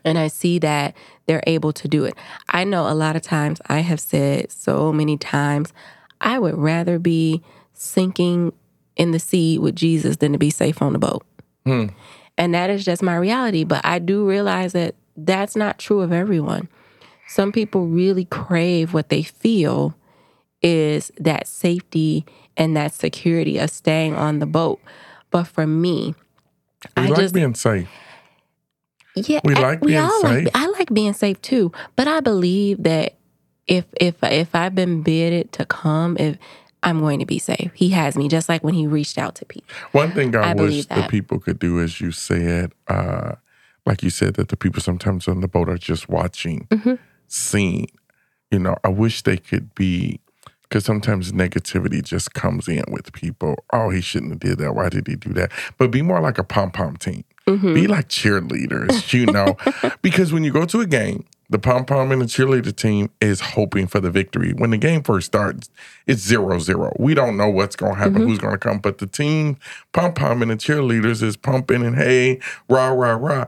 and 0.05 0.17
I 0.17 0.27
see 0.27 0.59
that 0.59 0.95
they're 1.25 1.43
able 1.47 1.73
to 1.73 1.87
do 1.87 2.05
it. 2.05 2.15
I 2.49 2.63
know 2.63 2.87
a 2.87 2.93
lot 2.93 3.15
of 3.15 3.21
times 3.21 3.61
I 3.67 3.79
have 3.79 3.99
said 3.99 4.51
so 4.51 4.93
many 4.93 5.17
times, 5.17 5.73
I 6.21 6.39
would 6.39 6.57
rather 6.57 6.99
be 6.99 7.41
sinking 7.73 8.53
in 8.95 9.11
the 9.11 9.19
sea 9.19 9.57
with 9.57 9.75
Jesus 9.75 10.17
than 10.17 10.33
to 10.33 10.37
be 10.37 10.49
safe 10.49 10.81
on 10.81 10.93
the 10.93 10.99
boat. 10.99 11.25
Hmm. 11.65 11.87
And 12.39 12.53
that 12.55 12.69
is 12.71 12.83
just 12.85 13.03
my 13.03 13.15
reality. 13.17 13.65
But 13.65 13.85
I 13.85 13.99
do 13.99 14.27
realize 14.27 14.71
that 14.73 14.95
that's 15.17 15.55
not 15.55 15.77
true 15.77 15.99
of 16.01 16.11
everyone. 16.13 16.69
Some 17.27 17.51
people 17.51 17.85
really 17.85 18.25
crave 18.25 18.93
what 18.93 19.09
they 19.09 19.21
feel 19.21 19.93
is 20.63 21.11
that 21.19 21.47
safety 21.47 22.25
and 22.57 22.75
that 22.75 22.93
security 22.93 23.57
of 23.59 23.69
staying 23.69 24.15
on 24.15 24.39
the 24.39 24.45
boat. 24.47 24.79
But 25.29 25.43
for 25.43 25.67
me, 25.67 26.15
We 26.97 27.03
I 27.03 27.07
like 27.07 27.19
just 27.19 27.33
being 27.35 27.53
safe. 27.53 27.87
yeah, 29.15 29.41
We 29.43 29.53
I- 29.55 29.61
like 29.61 29.81
being 29.81 29.99
all 29.99 30.21
safe. 30.21 30.45
Like, 30.45 30.55
I 30.55 30.67
like 30.67 30.93
being 30.93 31.13
safe 31.13 31.41
too, 31.41 31.71
but 31.95 32.07
I 32.07 32.21
believe 32.21 32.83
that 32.83 33.15
if 33.67 33.85
if 33.99 34.15
if 34.23 34.55
I've 34.55 34.73
been 34.73 35.03
bidded 35.03 35.51
to 35.53 35.65
come, 35.65 36.17
if 36.19 36.37
I'm 36.83 36.99
going 36.99 37.19
to 37.19 37.25
be 37.25 37.39
safe, 37.39 37.71
He 37.73 37.89
has 37.89 38.15
me. 38.17 38.27
Just 38.29 38.47
like 38.49 38.63
when 38.63 38.73
He 38.73 38.87
reached 38.87 39.17
out 39.17 39.35
to 39.35 39.45
people. 39.45 39.67
One 39.91 40.11
thing 40.11 40.35
I, 40.35 40.51
I 40.51 40.53
wish 40.53 40.85
the 40.85 41.05
people 41.09 41.39
could 41.39 41.59
do, 41.59 41.79
as 41.81 41.99
you 42.01 42.11
said, 42.11 42.71
uh, 42.87 43.33
like 43.85 44.03
you 44.03 44.09
said, 44.09 44.35
that 44.35 44.49
the 44.49 44.57
people 44.57 44.81
sometimes 44.81 45.27
on 45.27 45.41
the 45.41 45.47
boat 45.47 45.69
are 45.69 45.77
just 45.77 46.09
watching, 46.09 46.67
Mhm. 46.71 46.99
seeing. 47.27 47.87
You 48.51 48.59
know, 48.59 48.75
I 48.83 48.89
wish 48.89 49.21
they 49.23 49.37
could 49.37 49.73
be, 49.75 50.19
because 50.63 50.85
sometimes 50.85 51.31
negativity 51.31 52.03
just 52.03 52.33
comes 52.33 52.67
in 52.67 52.83
with 52.89 53.11
people. 53.13 53.63
Oh, 53.73 53.89
he 53.89 54.01
shouldn't 54.01 54.31
have 54.31 54.39
did 54.39 54.57
that. 54.59 54.73
Why 54.75 54.89
did 54.89 55.07
he 55.07 55.15
do 55.15 55.33
that? 55.33 55.51
But 55.77 55.91
be 55.91 56.01
more 56.01 56.19
like 56.19 56.37
a 56.37 56.43
pom 56.43 56.71
pom 56.71 56.97
team. 56.97 57.23
Mhm. 57.47 57.73
Be 57.73 57.87
like 57.87 58.09
cheerleaders, 58.09 59.11
you 59.13 59.25
know, 59.25 59.57
because 60.01 60.31
when 60.31 60.43
you 60.43 60.51
go 60.51 60.65
to 60.65 60.81
a 60.81 60.85
game, 60.85 61.25
the 61.49 61.59
pom 61.59 61.85
pom 61.85 62.11
and 62.11 62.21
the 62.21 62.25
cheerleader 62.25 62.75
team 62.75 63.09
is 63.19 63.39
hoping 63.39 63.87
for 63.87 63.99
the 63.99 64.11
victory. 64.11 64.53
When 64.53 64.69
the 64.69 64.77
game 64.77 65.01
first 65.01 65.27
starts, 65.27 65.69
it's 66.05 66.21
zero 66.21 66.59
zero. 66.59 66.93
We 66.99 67.13
don't 67.15 67.37
know 67.37 67.49
what's 67.49 67.75
going 67.75 67.93
to 67.93 67.97
happen, 67.97 68.13
mm-hmm. 68.15 68.27
who's 68.27 68.39
going 68.39 68.53
to 68.53 68.59
come, 68.59 68.79
but 68.79 68.99
the 68.99 69.07
team 69.07 69.57
pom 69.91 70.13
pom 70.13 70.41
and 70.41 70.51
the 70.51 70.55
cheerleaders 70.55 71.23
is 71.23 71.35
pumping 71.37 71.83
and 71.83 71.95
hey, 71.95 72.39
rah, 72.69 72.89
rah, 72.89 73.13
rah. 73.13 73.45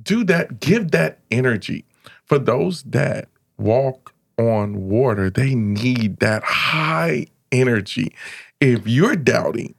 Do 0.00 0.24
that, 0.24 0.60
give 0.60 0.90
that 0.90 1.20
energy. 1.30 1.84
For 2.24 2.38
those 2.38 2.82
that 2.84 3.28
walk 3.56 4.14
on 4.36 4.88
water, 4.88 5.30
they 5.30 5.54
need 5.54 6.18
that 6.18 6.42
high 6.42 7.26
energy. 7.50 8.14
If 8.60 8.86
you're 8.86 9.16
doubting, 9.16 9.74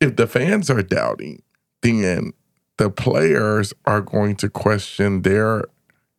if 0.00 0.16
the 0.16 0.26
fans 0.26 0.68
are 0.68 0.82
doubting, 0.82 1.42
then 1.82 2.32
the 2.76 2.90
players 2.90 3.72
are 3.84 4.00
going 4.00 4.36
to 4.36 4.48
question 4.48 5.22
their 5.22 5.64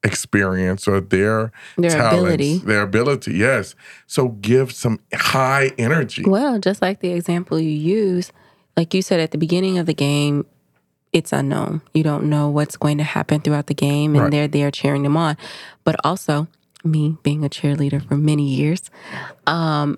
experience 0.05 0.87
or 0.87 1.01
their, 1.01 1.51
Their 1.77 1.89
talents, 1.89 2.13
ability. 2.23 2.57
their 2.59 2.81
ability. 2.83 3.33
Yes. 3.33 3.75
So 4.07 4.29
give 4.29 4.71
some 4.71 4.99
high 5.13 5.71
energy. 5.77 6.23
Well, 6.25 6.59
just 6.59 6.81
like 6.81 6.99
the 7.01 7.11
example 7.11 7.59
you 7.59 7.69
use, 7.69 8.31
like 8.77 8.93
you 8.93 9.01
said 9.01 9.19
at 9.19 9.31
the 9.31 9.37
beginning 9.37 9.77
of 9.77 9.85
the 9.87 9.93
game, 9.93 10.45
it's 11.11 11.31
unknown. 11.33 11.81
You 11.93 12.03
don't 12.03 12.25
know 12.29 12.49
what's 12.49 12.77
going 12.77 12.97
to 12.99 13.03
happen 13.03 13.39
throughout 13.41 13.67
the 13.67 13.73
game, 13.73 14.15
and 14.15 14.23
Right. 14.23 14.31
they're 14.31 14.47
there 14.47 14.69
cheering 14.71 15.03
them 15.03 15.15
on. 15.17 15.37
But 15.83 15.95
also, 16.03 16.47
me 16.83 17.17
being 17.23 17.43
a 17.43 17.49
cheerleader 17.49 18.05
for 18.07 18.15
many 18.17 18.47
years, 18.47 18.91
um, 19.47 19.97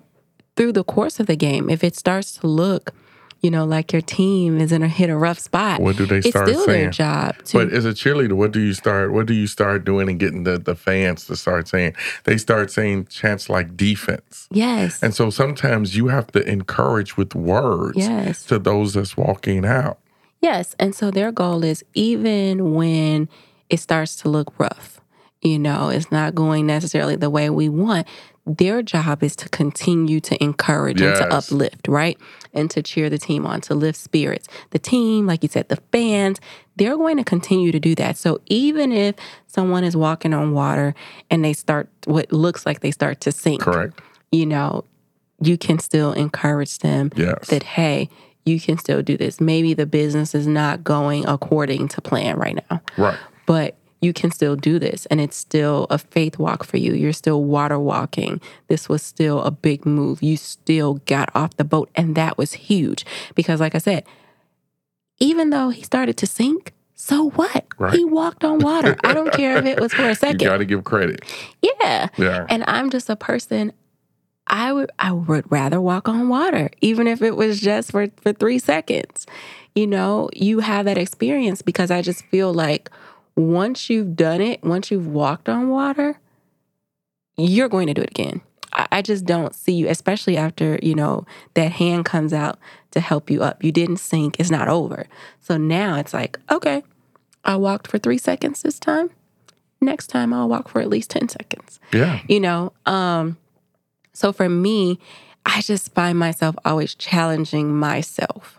through 0.56 0.72
the 0.72 0.84
course 0.84 1.20
of 1.20 1.26
the 1.26 1.36
game, 1.36 1.68
if 1.70 1.82
it 1.84 1.96
starts 1.96 2.32
to 2.38 2.46
look, 2.46 2.94
you 3.40 3.50
know, 3.50 3.64
like 3.64 3.92
your 3.92 4.02
team 4.02 4.60
is 4.60 4.72
in 4.72 4.82
a 4.82 4.88
hit 4.88 5.10
a 5.10 5.16
rough 5.16 5.38
spot, 5.38 5.80
What 5.80 5.96
do 5.96 6.06
they 6.06 6.18
it's 6.18 6.30
start 6.30 6.48
still 6.48 6.66
their 6.66 6.90
job 6.90 7.36
to 7.44 7.58
But 7.58 7.72
as 7.72 7.84
a 7.84 7.90
cheerleader, 7.90 8.32
what 8.32 8.50
do 8.52 8.60
you 8.60 8.72
start? 8.74 9.12
What 9.12 9.26
do 9.26 9.34
you 9.34 9.46
start 9.46 9.84
doing 9.84 10.08
and 10.08 10.18
getting 10.18 10.44
the, 10.44 10.58
the 10.58 10.74
fans 10.74 11.26
to 11.26 11.36
start 11.36 11.68
saying? 11.68 11.94
They 12.24 12.36
start 12.36 12.70
saying 12.70 13.06
chants 13.06 13.48
like 13.48 13.76
defense. 13.76 14.48
yes, 14.50 15.02
And 15.02 15.14
so 15.14 15.30
sometimes 15.30 15.96
you 15.96 16.08
have 16.08 16.26
to 16.32 16.48
encourage 16.48 17.16
with 17.16 17.34
words 17.34 17.98
yes. 17.98 18.44
to 18.46 18.58
those 18.58 18.94
that's 18.94 19.16
walking 19.16 19.64
out. 19.64 19.98
Yes. 20.40 20.74
And 20.78 20.94
so 20.94 21.10
their 21.10 21.32
goal 21.32 21.64
is 21.64 21.84
even 21.94 22.74
when 22.74 23.28
it 23.70 23.80
starts 23.80 24.16
to 24.16 24.28
look 24.28 24.58
rough, 24.58 25.00
you 25.42 25.58
know, 25.58 25.88
it's 25.88 26.10
not 26.10 26.34
going 26.34 26.66
necessarily 26.66 27.16
the 27.16 27.30
way 27.30 27.50
we 27.50 27.68
want. 27.68 28.06
Their 28.46 28.82
job 28.82 29.22
is 29.22 29.36
to 29.36 29.48
continue 29.50 30.20
to 30.20 30.42
encourage 30.42 31.02
and 31.02 31.14
to 31.16 31.32
uplift, 31.32 31.86
right? 31.86 32.18
And 32.54 32.70
to 32.70 32.82
cheer 32.82 33.08
the 33.10 33.18
team 33.18 33.46
on, 33.46 33.60
to 33.62 33.74
lift 33.74 33.98
spirits. 33.98 34.48
The 34.70 34.78
team, 34.78 35.26
like 35.26 35.42
you 35.42 35.48
said, 35.48 35.68
the 35.68 35.78
fans, 35.92 36.40
they're 36.76 36.96
going 36.96 37.16
to 37.18 37.24
continue 37.24 37.72
to 37.72 37.80
do 37.80 37.94
that. 37.96 38.16
So 38.16 38.40
even 38.46 38.92
if 38.92 39.14
someone 39.46 39.84
is 39.84 39.96
walking 39.96 40.32
on 40.34 40.52
water 40.52 40.94
and 41.30 41.44
they 41.44 41.52
start, 41.52 41.88
what 42.06 42.32
looks 42.32 42.64
like 42.66 42.80
they 42.80 42.90
start 42.90 43.20
to 43.22 43.32
sink, 43.32 43.60
Correct. 43.62 44.00
you 44.32 44.46
know, 44.46 44.84
you 45.40 45.56
can 45.58 45.78
still 45.78 46.12
encourage 46.12 46.78
them 46.78 47.10
Yes. 47.16 47.46
that 47.48 47.62
hey 47.62 48.08
you 48.44 48.58
can 48.58 48.76
still 48.78 49.02
do 49.02 49.16
this 49.16 49.40
maybe 49.40 49.72
the 49.74 49.86
business 49.86 50.34
is 50.34 50.46
not 50.48 50.82
going 50.82 51.24
according 51.28 51.86
to 51.86 52.00
plan 52.00 52.36
right 52.36 52.58
now 52.70 52.80
right. 52.96 53.18
but 53.46 53.76
you 54.00 54.12
can 54.12 54.30
still 54.30 54.56
do 54.56 54.78
this 54.78 55.06
and 55.06 55.20
it's 55.20 55.36
still 55.36 55.86
a 55.90 55.98
faith 55.98 56.38
walk 56.38 56.64
for 56.64 56.76
you. 56.76 56.94
You're 56.94 57.12
still 57.12 57.42
water 57.44 57.78
walking. 57.78 58.40
This 58.68 58.88
was 58.88 59.02
still 59.02 59.42
a 59.42 59.50
big 59.50 59.84
move. 59.84 60.22
You 60.22 60.36
still 60.36 60.94
got 61.06 61.30
off 61.34 61.56
the 61.56 61.64
boat. 61.64 61.90
And 61.94 62.14
that 62.14 62.38
was 62.38 62.52
huge 62.52 63.04
because, 63.34 63.60
like 63.60 63.74
I 63.74 63.78
said, 63.78 64.04
even 65.18 65.50
though 65.50 65.70
he 65.70 65.82
started 65.82 66.16
to 66.18 66.26
sink, 66.26 66.72
so 66.94 67.30
what? 67.30 67.66
Right. 67.78 67.94
He 67.94 68.04
walked 68.04 68.44
on 68.44 68.58
water. 68.58 68.96
I 69.04 69.14
don't 69.14 69.32
care 69.32 69.56
if 69.56 69.64
it 69.64 69.80
was 69.80 69.92
for 69.92 70.08
a 70.08 70.14
second. 70.16 70.42
You 70.42 70.48
got 70.48 70.58
to 70.58 70.64
give 70.64 70.84
credit. 70.84 71.24
yeah. 71.62 72.08
Yeah. 72.16 72.46
And 72.48 72.64
I'm 72.66 72.90
just 72.90 73.08
a 73.08 73.16
person 73.16 73.72
I 74.48 74.72
would 74.72 74.90
I 74.98 75.12
would 75.12 75.50
rather 75.50 75.80
walk 75.80 76.08
on 76.08 76.28
water, 76.28 76.70
even 76.80 77.06
if 77.06 77.22
it 77.22 77.36
was 77.36 77.60
just 77.60 77.90
for, 77.90 78.08
for 78.16 78.32
three 78.32 78.58
seconds. 78.58 79.26
You 79.74 79.86
know, 79.86 80.28
you 80.34 80.60
have 80.60 80.86
that 80.86 80.98
experience 80.98 81.62
because 81.62 81.90
I 81.90 82.02
just 82.02 82.24
feel 82.26 82.52
like 82.52 82.90
once 83.38 83.88
you've 83.88 84.16
done 84.16 84.40
it, 84.40 84.62
once 84.64 84.90
you've 84.90 85.06
walked 85.06 85.48
on 85.48 85.68
water, 85.68 86.18
you're 87.36 87.68
going 87.68 87.86
to 87.86 87.94
do 87.94 88.02
it 88.02 88.10
again. 88.10 88.40
I, 88.72 89.02
just 89.02 89.24
don't 89.24 89.54
see 89.54 89.72
you, 89.72 89.88
especially 89.88 90.36
after, 90.36 90.78
you 90.82 90.94
know, 90.94 91.24
that 91.54 91.72
hand 91.72 92.04
comes 92.04 92.32
out 92.32 92.58
to 92.92 93.00
help 93.00 93.30
you 93.30 93.42
up. 93.42 93.64
You 93.64 93.72
didn't 93.72 93.96
sink, 93.96 94.38
it's 94.38 94.50
not 94.50 94.68
over. 94.68 95.06
So 95.40 95.56
now 95.56 95.96
it's 95.96 96.12
like, 96.14 96.38
okay, 96.50 96.82
I 97.44 97.56
walked 97.56 97.88
for 97.88 97.98
three 97.98 98.18
seconds 98.18 98.62
this 98.62 98.78
time. 98.78 99.10
Next 99.80 100.08
time 100.08 100.32
I'll 100.32 100.48
walk 100.48 100.68
for 100.68 100.80
at 100.80 100.88
least 100.88 101.10
10 101.10 101.28
seconds 101.28 101.78
Yeah. 101.92 102.20
you 102.28 102.40
know 102.40 102.72
um 102.84 103.36
so 104.12 104.32
for 104.32 104.48
me 104.48 104.98
i 105.46 105.60
just 105.60 105.94
find 105.94 106.18
myself 106.18 106.56
always 106.64 106.96
challenging 106.96 107.72
myself 107.76 108.58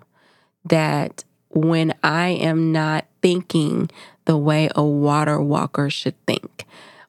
that 0.63 1.25
when 1.49 1.93
i 2.03 2.29
am 2.29 2.71
not 2.71 3.05
thinking 3.21 3.89
the 4.29 4.37
way 4.37 4.69
a 4.75 4.83
water 4.83 5.41
walker 5.41 5.89
should 5.89 6.13
think 6.27 6.65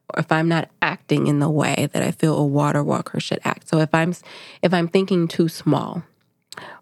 or 0.09 0.21
if 0.21 0.33
i'm 0.33 0.49
not 0.49 0.71
acting 0.81 1.27
in 1.27 1.39
the 1.39 1.51
way 1.51 1.89
that 1.93 2.03
i 2.03 2.11
feel 2.11 2.35
a 2.37 2.47
water 2.47 2.83
walker 2.83 3.21
should 3.21 3.41
act 3.45 3.69
so 3.69 3.79
if 3.79 3.95
i'm 3.95 4.15
if 4.63 4.73
i'm 4.73 4.89
thinking 4.89 5.29
too 5.29 5.49
small 5.49 6.03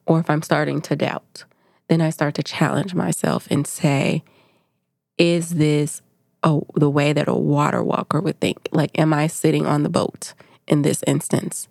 or 0.06 0.20
if 0.20 0.30
i'm 0.30 0.42
starting 0.42 0.80
to 0.80 0.94
doubt 0.94 1.44
then 1.88 2.00
i 2.00 2.08
start 2.08 2.34
to 2.34 2.42
challenge 2.42 2.94
myself 2.94 3.48
and 3.50 3.66
say 3.66 4.22
is 5.18 5.56
this 5.56 6.02
oh, 6.42 6.64
the 6.74 6.90
way 6.90 7.12
that 7.12 7.28
a 7.28 7.34
water 7.34 7.82
walker 7.82 8.20
would 8.20 8.40
think. 8.40 8.68
Like, 8.70 8.96
am 8.98 9.12
I 9.12 9.26
sitting 9.26 9.66
on 9.66 9.82
the 9.82 9.88
boat 9.88 10.34
in 10.66 10.82
this 10.82 11.02
instance? 11.06 11.68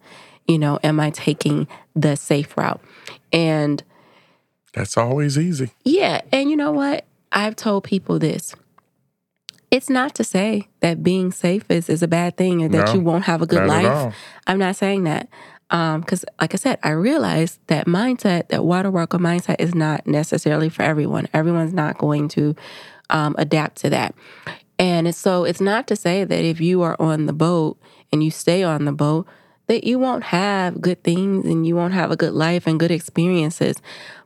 You 0.48 0.60
know, 0.60 0.80
am 0.84 1.00
I 1.00 1.10
taking 1.10 1.68
the 1.96 2.16
safe 2.16 2.56
route? 2.58 2.82
And 3.32 3.84
That's 4.74 4.98
always 4.98 5.38
easy. 5.38 5.72
yeah, 5.84 6.22
and 6.32 6.50
you 6.50 6.56
know 6.56 6.72
what? 6.72 7.06
I've 7.32 7.56
told 7.56 7.84
people 7.84 8.20
this. 8.20 8.56
It's 9.70 9.90
not 9.90 10.16
to 10.16 10.24
say 10.24 10.70
that 10.80 11.04
being 11.04 11.32
safe 11.32 11.70
is, 11.70 11.90
is 11.90 12.02
a 12.02 12.08
bad 12.08 12.38
thing 12.38 12.64
or 12.64 12.70
that 12.70 12.88
No, 12.88 12.94
you 12.94 13.02
won't 13.02 13.26
have 13.26 13.42
a 13.42 13.46
good 13.46 13.68
life. 13.68 14.16
I'm 14.48 14.58
not 14.60 14.76
saying 14.78 15.04
that. 15.04 15.28
Because, 15.70 16.24
like 16.40 16.54
I 16.54 16.58
said, 16.58 16.80
I 16.84 16.92
realize 16.92 17.60
that 17.68 17.86
mindset, 17.86 18.48
that 18.48 18.64
water 18.64 18.90
worker 18.90 19.18
mindset, 19.18 19.58
is 19.60 19.76
not 19.76 20.08
necessarily 20.08 20.70
for 20.70 20.84
everyone. 20.84 21.28
Everyone's 21.34 21.74
not 21.74 21.98
going 21.98 22.30
to 22.30 22.56
um, 23.10 23.36
adapt 23.38 23.76
to 23.80 23.90
that. 23.90 24.16
And 24.80 25.14
so 25.14 25.44
it's 25.44 25.60
not 25.60 25.88
to 25.88 25.98
say 25.98 26.24
that 26.24 26.46
if 26.46 26.62
you 26.62 26.82
are 26.84 26.96
on 27.02 27.26
the 27.26 27.34
boat 27.34 27.78
and 28.14 28.24
you 28.24 28.32
stay 28.32 28.64
on 28.64 28.86
the 28.86 28.94
boat, 28.94 29.28
that 29.68 29.84
you 29.84 30.00
won't 30.00 30.24
have 30.26 30.80
good 30.80 31.04
things 31.04 31.46
and 31.46 31.68
you 31.68 31.76
won't 31.76 31.94
have 31.94 32.12
a 32.12 32.16
good 32.16 32.34
life 32.34 32.68
and 32.68 32.80
good 32.80 32.92
experiences. 32.92 33.82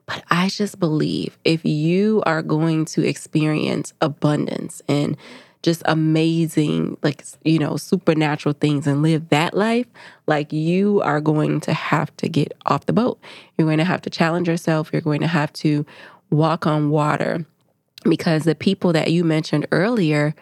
But 0.06 0.24
I 0.30 0.50
just 0.50 0.80
believe 0.80 1.38
if 1.46 1.64
you 1.64 2.22
are 2.26 2.42
going 2.42 2.86
to 2.86 3.08
experience 3.08 3.94
abundance 4.02 4.82
and 4.88 5.16
just 5.64 5.84
amazing, 5.86 6.98
like, 7.04 7.24
you 7.44 7.60
know, 7.60 7.78
supernatural 7.78 8.56
things 8.60 8.88
and 8.88 9.02
live 9.04 9.30
that 9.30 9.54
life, 9.54 9.86
like 10.28 10.52
you 10.52 11.02
are 11.02 11.22
going 11.22 11.60
to 11.62 11.74
have 11.74 12.16
to 12.18 12.28
get 12.28 12.52
off 12.66 12.88
the 12.88 12.94
boat. 12.94 13.20
You're 13.58 13.68
going 13.68 13.78
to 13.78 13.84
have 13.86 14.02
to 14.02 14.10
challenge 14.10 14.48
yourself. 14.48 14.90
You're 14.92 15.04
going 15.04 15.22
to 15.22 15.28
have 15.28 15.54
to 15.54 15.86
walk 16.32 16.66
on 16.66 16.90
water 16.90 17.46
because 18.04 18.44
the 18.44 18.56
people 18.56 18.92
that 18.94 19.12
you 19.12 19.24
mentioned 19.24 19.68
earlier, 19.72 20.34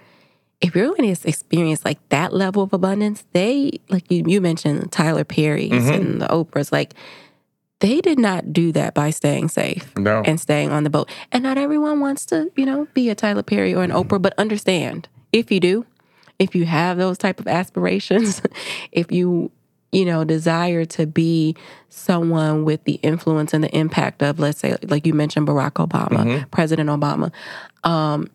if 0.61 0.73
you're 0.73 0.87
going 0.95 1.13
to 1.13 1.27
experience 1.27 1.83
like 1.83 1.99
that 2.09 2.31
level 2.33 2.63
of 2.63 2.71
abundance, 2.71 3.25
they, 3.33 3.79
like 3.89 4.09
you, 4.09 4.23
you 4.25 4.39
mentioned 4.39 4.89
Tyler 4.91 5.25
Perry's 5.25 5.71
Mhm. 5.71 5.93
and 5.95 6.21
the 6.21 6.27
Oprahs, 6.27 6.71
like 6.71 6.93
they 7.79 8.01
did 8.01 8.19
not 8.19 8.51
do 8.53 8.71
that 8.73 8.93
by 8.93 9.09
staying 9.09 9.49
safe 9.49 9.91
No. 9.97 10.21
and 10.25 10.39
staying 10.39 10.71
on 10.71 10.83
the 10.83 10.89
boat. 10.89 11.09
And 11.31 11.43
not 11.43 11.57
everyone 11.57 11.99
wants 11.99 12.25
to, 12.27 12.51
you 12.55 12.65
know, 12.65 12.87
be 12.93 13.09
a 13.09 13.15
Tyler 13.15 13.43
Perry 13.43 13.73
or 13.73 13.83
an 13.83 13.91
Oprah, 13.91 14.21
but 14.21 14.33
understand 14.37 15.07
if 15.31 15.51
you 15.51 15.59
do, 15.59 15.85
if 16.39 16.55
you 16.55 16.65
have 16.65 16.97
those 16.97 17.17
type 17.17 17.39
of 17.39 17.47
aspirations, 17.47 18.41
if 18.91 19.11
you, 19.11 19.51
you 19.91 20.05
know, 20.05 20.23
desire 20.23 20.85
to 20.85 21.05
be 21.07 21.55
someone 21.89 22.65
with 22.65 22.83
the 22.83 22.95
influence 22.95 23.53
and 23.53 23.63
the 23.63 23.75
impact 23.75 24.21
of, 24.21 24.39
let's 24.39 24.59
say, 24.59 24.75
like 24.83 25.05
you 25.05 25.13
mentioned, 25.13 25.47
Barack 25.47 25.73
Obama, 25.73 26.25
Mhm. 26.25 26.51
President 26.51 26.89
Obama, 26.89 27.31
um, 27.83 28.27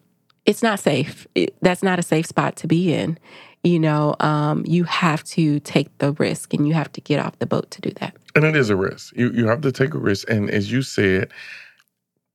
it's 0.46 0.62
not 0.62 0.80
safe. 0.80 1.26
It, 1.34 1.54
that's 1.62 1.82
not 1.82 1.98
a 1.98 2.02
safe 2.02 2.26
spot 2.26 2.56
to 2.56 2.66
be 2.66 2.92
in. 2.92 3.18
You 3.64 3.80
know, 3.80 4.14
um, 4.20 4.62
you 4.66 4.84
have 4.84 5.24
to 5.24 5.58
take 5.60 5.96
the 5.98 6.12
risk 6.12 6.52
and 6.54 6.68
you 6.68 6.74
have 6.74 6.92
to 6.92 7.00
get 7.00 7.18
off 7.18 7.38
the 7.38 7.46
boat 7.46 7.70
to 7.72 7.80
do 7.80 7.90
that. 8.00 8.14
And 8.34 8.44
it 8.44 8.54
is 8.54 8.70
a 8.70 8.76
risk. 8.76 9.16
You 9.16 9.30
you 9.32 9.46
have 9.46 9.62
to 9.62 9.72
take 9.72 9.94
a 9.94 9.98
risk. 9.98 10.28
And 10.30 10.50
as 10.50 10.70
you 10.70 10.82
said, 10.82 11.30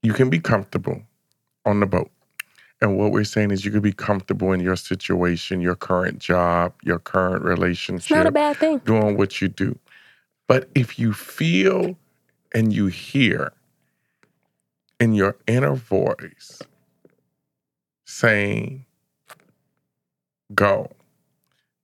you 0.01 0.13
can 0.13 0.29
be 0.29 0.39
comfortable 0.39 1.01
on 1.65 1.79
the 1.79 1.85
boat. 1.85 2.09
And 2.81 2.97
what 2.97 3.11
we're 3.11 3.25
saying 3.25 3.51
is 3.51 3.65
you 3.65 3.71
can 3.71 3.81
be 3.81 3.91
comfortable 3.91 4.53
in 4.53 4.61
your 4.61 4.77
situation, 4.77 5.61
your 5.61 5.75
current 5.75 6.19
job, 6.19 6.73
your 6.83 6.99
current 6.99 7.43
relationship. 7.43 8.05
It's 8.05 8.09
not 8.11 8.25
a 8.25 8.31
bad 8.31 8.57
thing. 8.57 8.79
doing 8.79 9.17
what 9.17 9.41
you 9.41 9.49
do. 9.49 9.77
But 10.47 10.69
if 10.73 10.97
you 10.97 11.13
feel 11.13 11.97
and 12.53 12.73
you 12.73 12.87
hear 12.87 13.51
in 14.99 15.13
your 15.13 15.35
inner 15.45 15.75
voice 15.75 16.61
saying, 18.05 18.85
go. 20.55 20.89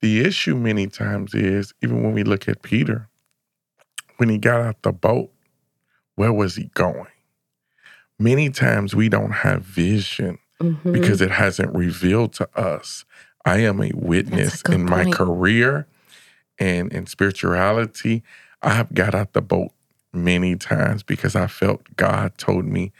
The 0.06 0.20
issue 0.20 0.56
many 0.56 0.86
times 0.86 1.34
is, 1.34 1.74
even 1.82 2.04
when 2.04 2.14
we 2.14 2.22
look 2.22 2.48
at 2.48 2.62
Peter, 2.62 3.10
when 4.18 4.30
he 4.30 4.38
got 4.38 4.62
out 4.62 4.84
the 4.84 4.92
boat, 4.92 5.32
where 6.14 6.32
was 6.32 6.58
he 6.58 6.66
going? 6.76 7.08
Many 8.20 8.52
times 8.52 8.94
we 8.96 9.10
don't 9.10 9.32
have 9.32 9.64
vision 9.64 10.38
Mhm. 10.62 10.94
because 10.94 11.22
it 11.22 11.32
hasn't 11.32 11.76
revealed 11.76 12.34
to 12.34 12.48
us. 12.56 13.04
I 13.46 13.62
am 13.62 13.82
a 13.82 13.94
witness 13.96 14.62
good 14.62 14.76
in 14.76 14.86
my 14.86 15.06
career 15.12 15.88
and 16.60 16.94
in 16.94 17.08
spirituality. 17.08 18.22
I 18.62 18.76
have 18.76 18.94
got 18.94 19.16
out 19.16 19.34
the 19.34 19.42
boat 19.42 19.72
many 20.14 20.56
times 20.56 21.02
because 21.02 21.36
I 21.36 21.48
felt 21.48 21.96
God 21.98 22.38
told 22.38 22.66
me, 22.66 22.92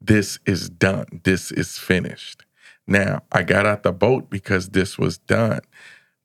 This 0.00 0.40
is 0.44 0.68
done, 0.68 1.20
this 1.22 1.52
is 1.52 1.78
finished. 1.78 2.44
Now, 2.84 3.22
I 3.30 3.44
got 3.44 3.64
out 3.64 3.84
the 3.84 3.92
boat 3.92 4.28
because 4.28 4.70
this 4.70 4.98
was 4.98 5.18
done, 5.18 5.60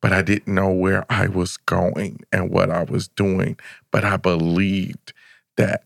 but 0.03 0.11
I 0.11 0.21
didn't 0.21 0.53
know 0.53 0.69
where 0.69 1.05
I 1.09 1.27
was 1.27 1.55
going 1.55 2.19
and 2.33 2.51
what 2.51 2.69
I 2.69 2.83
was 2.83 3.07
doing. 3.07 3.57
But 3.89 4.03
I 4.03 4.17
believed 4.17 5.13
that 5.55 5.85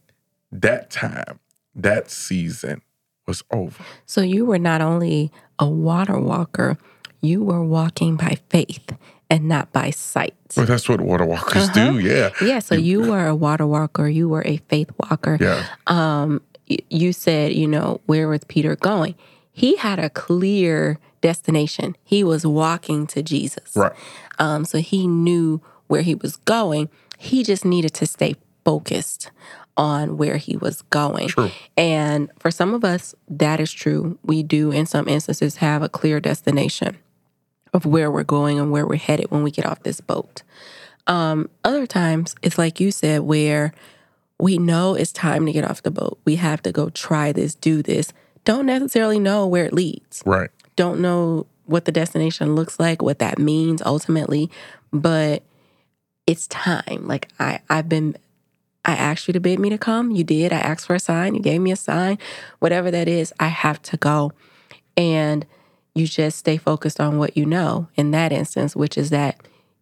that 0.51 0.89
time, 0.89 1.39
that 1.75 2.10
season 2.10 2.82
was 3.27 3.43
over. 3.51 3.84
So 4.08 4.21
you 4.21 4.43
were 4.43 4.58
not 4.58 4.82
only 4.82 5.32
a 5.60 5.67
water 5.69 6.19
walker, 6.19 6.77
you 7.21 7.43
were 7.43 7.63
walking 7.63 8.15
by 8.15 8.39
faith 8.49 8.97
and 9.30 9.47
not 9.47 9.71
by 9.71 9.91
sight. 9.91 10.34
Well, 10.56 10.65
that's 10.65 10.89
what 10.89 10.99
water 10.99 11.25
walkers 11.25 11.69
Uh-huh. 11.69 11.91
do. 11.91 11.99
Yeah. 11.99 12.32
Yeah, 12.41 12.58
so 12.60 12.73
you 12.73 13.01
were 13.12 13.27
a 13.27 13.36
water 13.36 13.67
walker, 13.67 14.08
you 14.08 14.27
were 14.30 14.43
a 14.47 14.58
faith 14.67 14.89
walker. 14.97 15.38
Yeah. 15.39 15.63
Um 15.86 16.41
you 16.89 17.13
said, 17.13 17.53
you 17.53 17.67
know, 17.67 18.01
where 18.08 18.27
was 18.27 18.43
Peter 18.45 18.75
going? 18.75 19.13
He 19.51 19.75
had 19.77 19.99
a 19.99 20.10
clear 20.10 20.97
destination. 21.21 21.95
He 22.03 22.23
was 22.23 22.45
walking 22.45 23.08
to 23.08 23.23
Jesus. 23.23 23.75
Right. 23.75 23.93
Um, 24.39 24.65
so 24.65 24.80
he 24.80 25.08
knew 25.08 25.62
where 25.88 26.01
he 26.01 26.15
was 26.15 26.38
going. 26.38 26.89
He 27.17 27.43
just 27.43 27.65
needed 27.65 27.93
to 27.95 28.06
stay 28.06 28.36
focused 28.63 29.32
on 29.75 30.17
where 30.17 30.38
he 30.38 30.58
was 30.58 30.82
going. 30.84 31.30
True. 31.30 31.51
And 31.77 32.30
for 32.39 32.51
some 32.51 32.73
of 32.73 32.84
us, 32.84 33.15
that 33.30 33.60
is 33.60 33.71
true. 33.71 34.17
We 34.23 34.43
do, 34.43 34.71
in 34.71 34.86
some 34.86 35.08
instances, 35.08 35.58
have 35.58 35.84
a 35.84 35.89
clear 35.89 36.19
destination 36.19 36.97
of 37.73 37.86
where 37.86 38.10
we're 38.10 38.23
going 38.23 38.60
and 38.60 38.71
where 38.71 38.86
we're 38.86 38.97
headed 38.97 39.30
when 39.30 39.43
we 39.43 39.51
get 39.51 39.65
off 39.65 39.84
this 39.84 40.01
boat. 40.01 40.41
Um, 41.06 41.49
other 41.63 41.86
times, 41.88 42.36
it's 42.41 42.58
like 42.58 42.80
you 42.80 42.91
said, 42.91 43.21
where 43.21 43.73
we 44.39 44.58
know 44.58 44.95
it's 44.95 45.12
time 45.12 45.45
to 45.45 45.51
get 45.53 45.63
off 45.63 45.84
the 45.84 45.91
boat. 45.91 46.19
We 46.25 46.36
have 46.36 46.62
to 46.63 46.71
go 46.71 46.89
try 46.89 47.32
this, 47.32 47.56
do 47.56 47.82
this. 47.82 48.12
Don't 48.43 48.65
necessarily 48.65 49.19
know 49.19 49.45
where 49.45 49.65
it 49.65 49.73
leads 49.73 50.23
Right. 50.25 50.49
Don't 50.77 51.01
know 51.01 51.45
what 51.65 51.83
the 51.83 51.91
destination 51.91 52.55
looks 52.55 52.79
like, 52.79 53.01
what 53.01 53.19
that 53.19 53.37
means 53.37 53.81
ultimately, 53.85 54.49
but 54.93 55.43
it's 56.25 56.47
time. 56.47 57.05
Like 57.05 57.27
I, 57.39 57.59
I've 57.69 57.89
been, 57.89 58.15
I 58.85 58.93
asked 58.93 59.27
you 59.27 59.33
to 59.33 59.41
bid 59.41 59.59
me 59.59 59.69
to 59.69 59.77
come. 59.77 60.11
You 60.11 60.23
did. 60.23 60.53
I 60.53 60.59
asked 60.59 60.87
for 60.87 60.95
a 60.95 60.99
sign. 60.99 61.35
You 61.35 61.41
gave 61.41 61.59
me 61.59 61.73
a 61.73 61.75
sign. 61.75 62.17
Whatever 62.59 62.89
that 62.91 63.09
is, 63.09 63.33
I 63.39 63.47
have 63.47 63.81
to 63.83 63.97
go. 63.97 64.31
And 64.95 65.45
you 65.93 66.07
just 66.07 66.37
stay 66.37 66.55
focused 66.57 67.01
on 67.01 67.17
what 67.17 67.35
you 67.35 67.45
know 67.45 67.89
in 67.95 68.11
that 68.11 68.31
instance, 68.31 68.75
which 68.75 68.97
is 68.97 69.09
that 69.09 69.41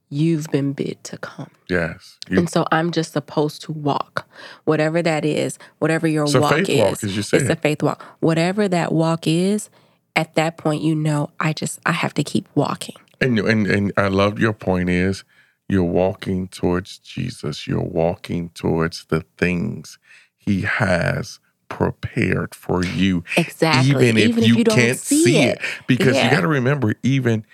you've 0.09 0.47
been 0.47 0.73
bid 0.73 1.03
to 1.03 1.17
come. 1.17 1.51
Yes. 1.69 2.17
You, 2.29 2.39
And 2.39 2.49
so 2.49 2.65
I'm 2.71 2.91
just 2.91 3.11
supposed 3.13 3.61
to 3.63 3.71
walk, 3.71 4.27
whatever 4.63 5.01
that 5.01 5.25
is, 5.25 5.59
whatever 5.79 6.07
your 6.07 6.25
walk 6.25 6.69
is. 6.69 6.79
walk, 6.79 7.03
as 7.03 7.15
you 7.15 7.19
It's 7.19 7.49
a 7.49 7.55
faith 7.55 7.83
walk. 7.83 8.03
Whatever 8.19 8.67
that 8.67 8.91
walk 8.91 9.27
is, 9.27 9.69
at 10.15 10.35
that 10.35 10.57
point, 10.57 10.81
you 10.81 10.95
know, 10.95 11.31
I 11.39 11.53
just 11.53 11.79
I 11.85 11.91
have 11.91 12.13
to 12.15 12.23
keep 12.23 12.47
walking. 12.55 12.95
and, 13.21 13.39
and 13.39 13.67
and 13.67 13.93
I 13.97 14.07
love 14.07 14.39
your 14.39 14.53
point 14.53 14.89
is 14.89 15.23
you're 15.67 15.83
walking 15.83 16.47
towards 16.47 16.99
Jesus. 16.99 17.67
You're 17.67 17.81
walking 17.81 18.49
towards 18.49 19.05
the 19.05 19.25
things 19.37 19.97
he 20.37 20.61
has 20.61 21.39
prepared 21.69 22.53
for 22.53 22.85
you. 22.85 23.23
Exactly. 23.35 24.09
Even 24.09 24.17
if 24.17 24.47
you, 24.47 24.63
don't 24.63 24.75
can't 24.75 24.97
see 24.97 25.37
it. 25.39 25.59
Because 25.87 26.15
you 26.15 26.29
got 26.29 26.41
to 26.41 26.47
remember, 26.47 26.93
even 27.01 27.45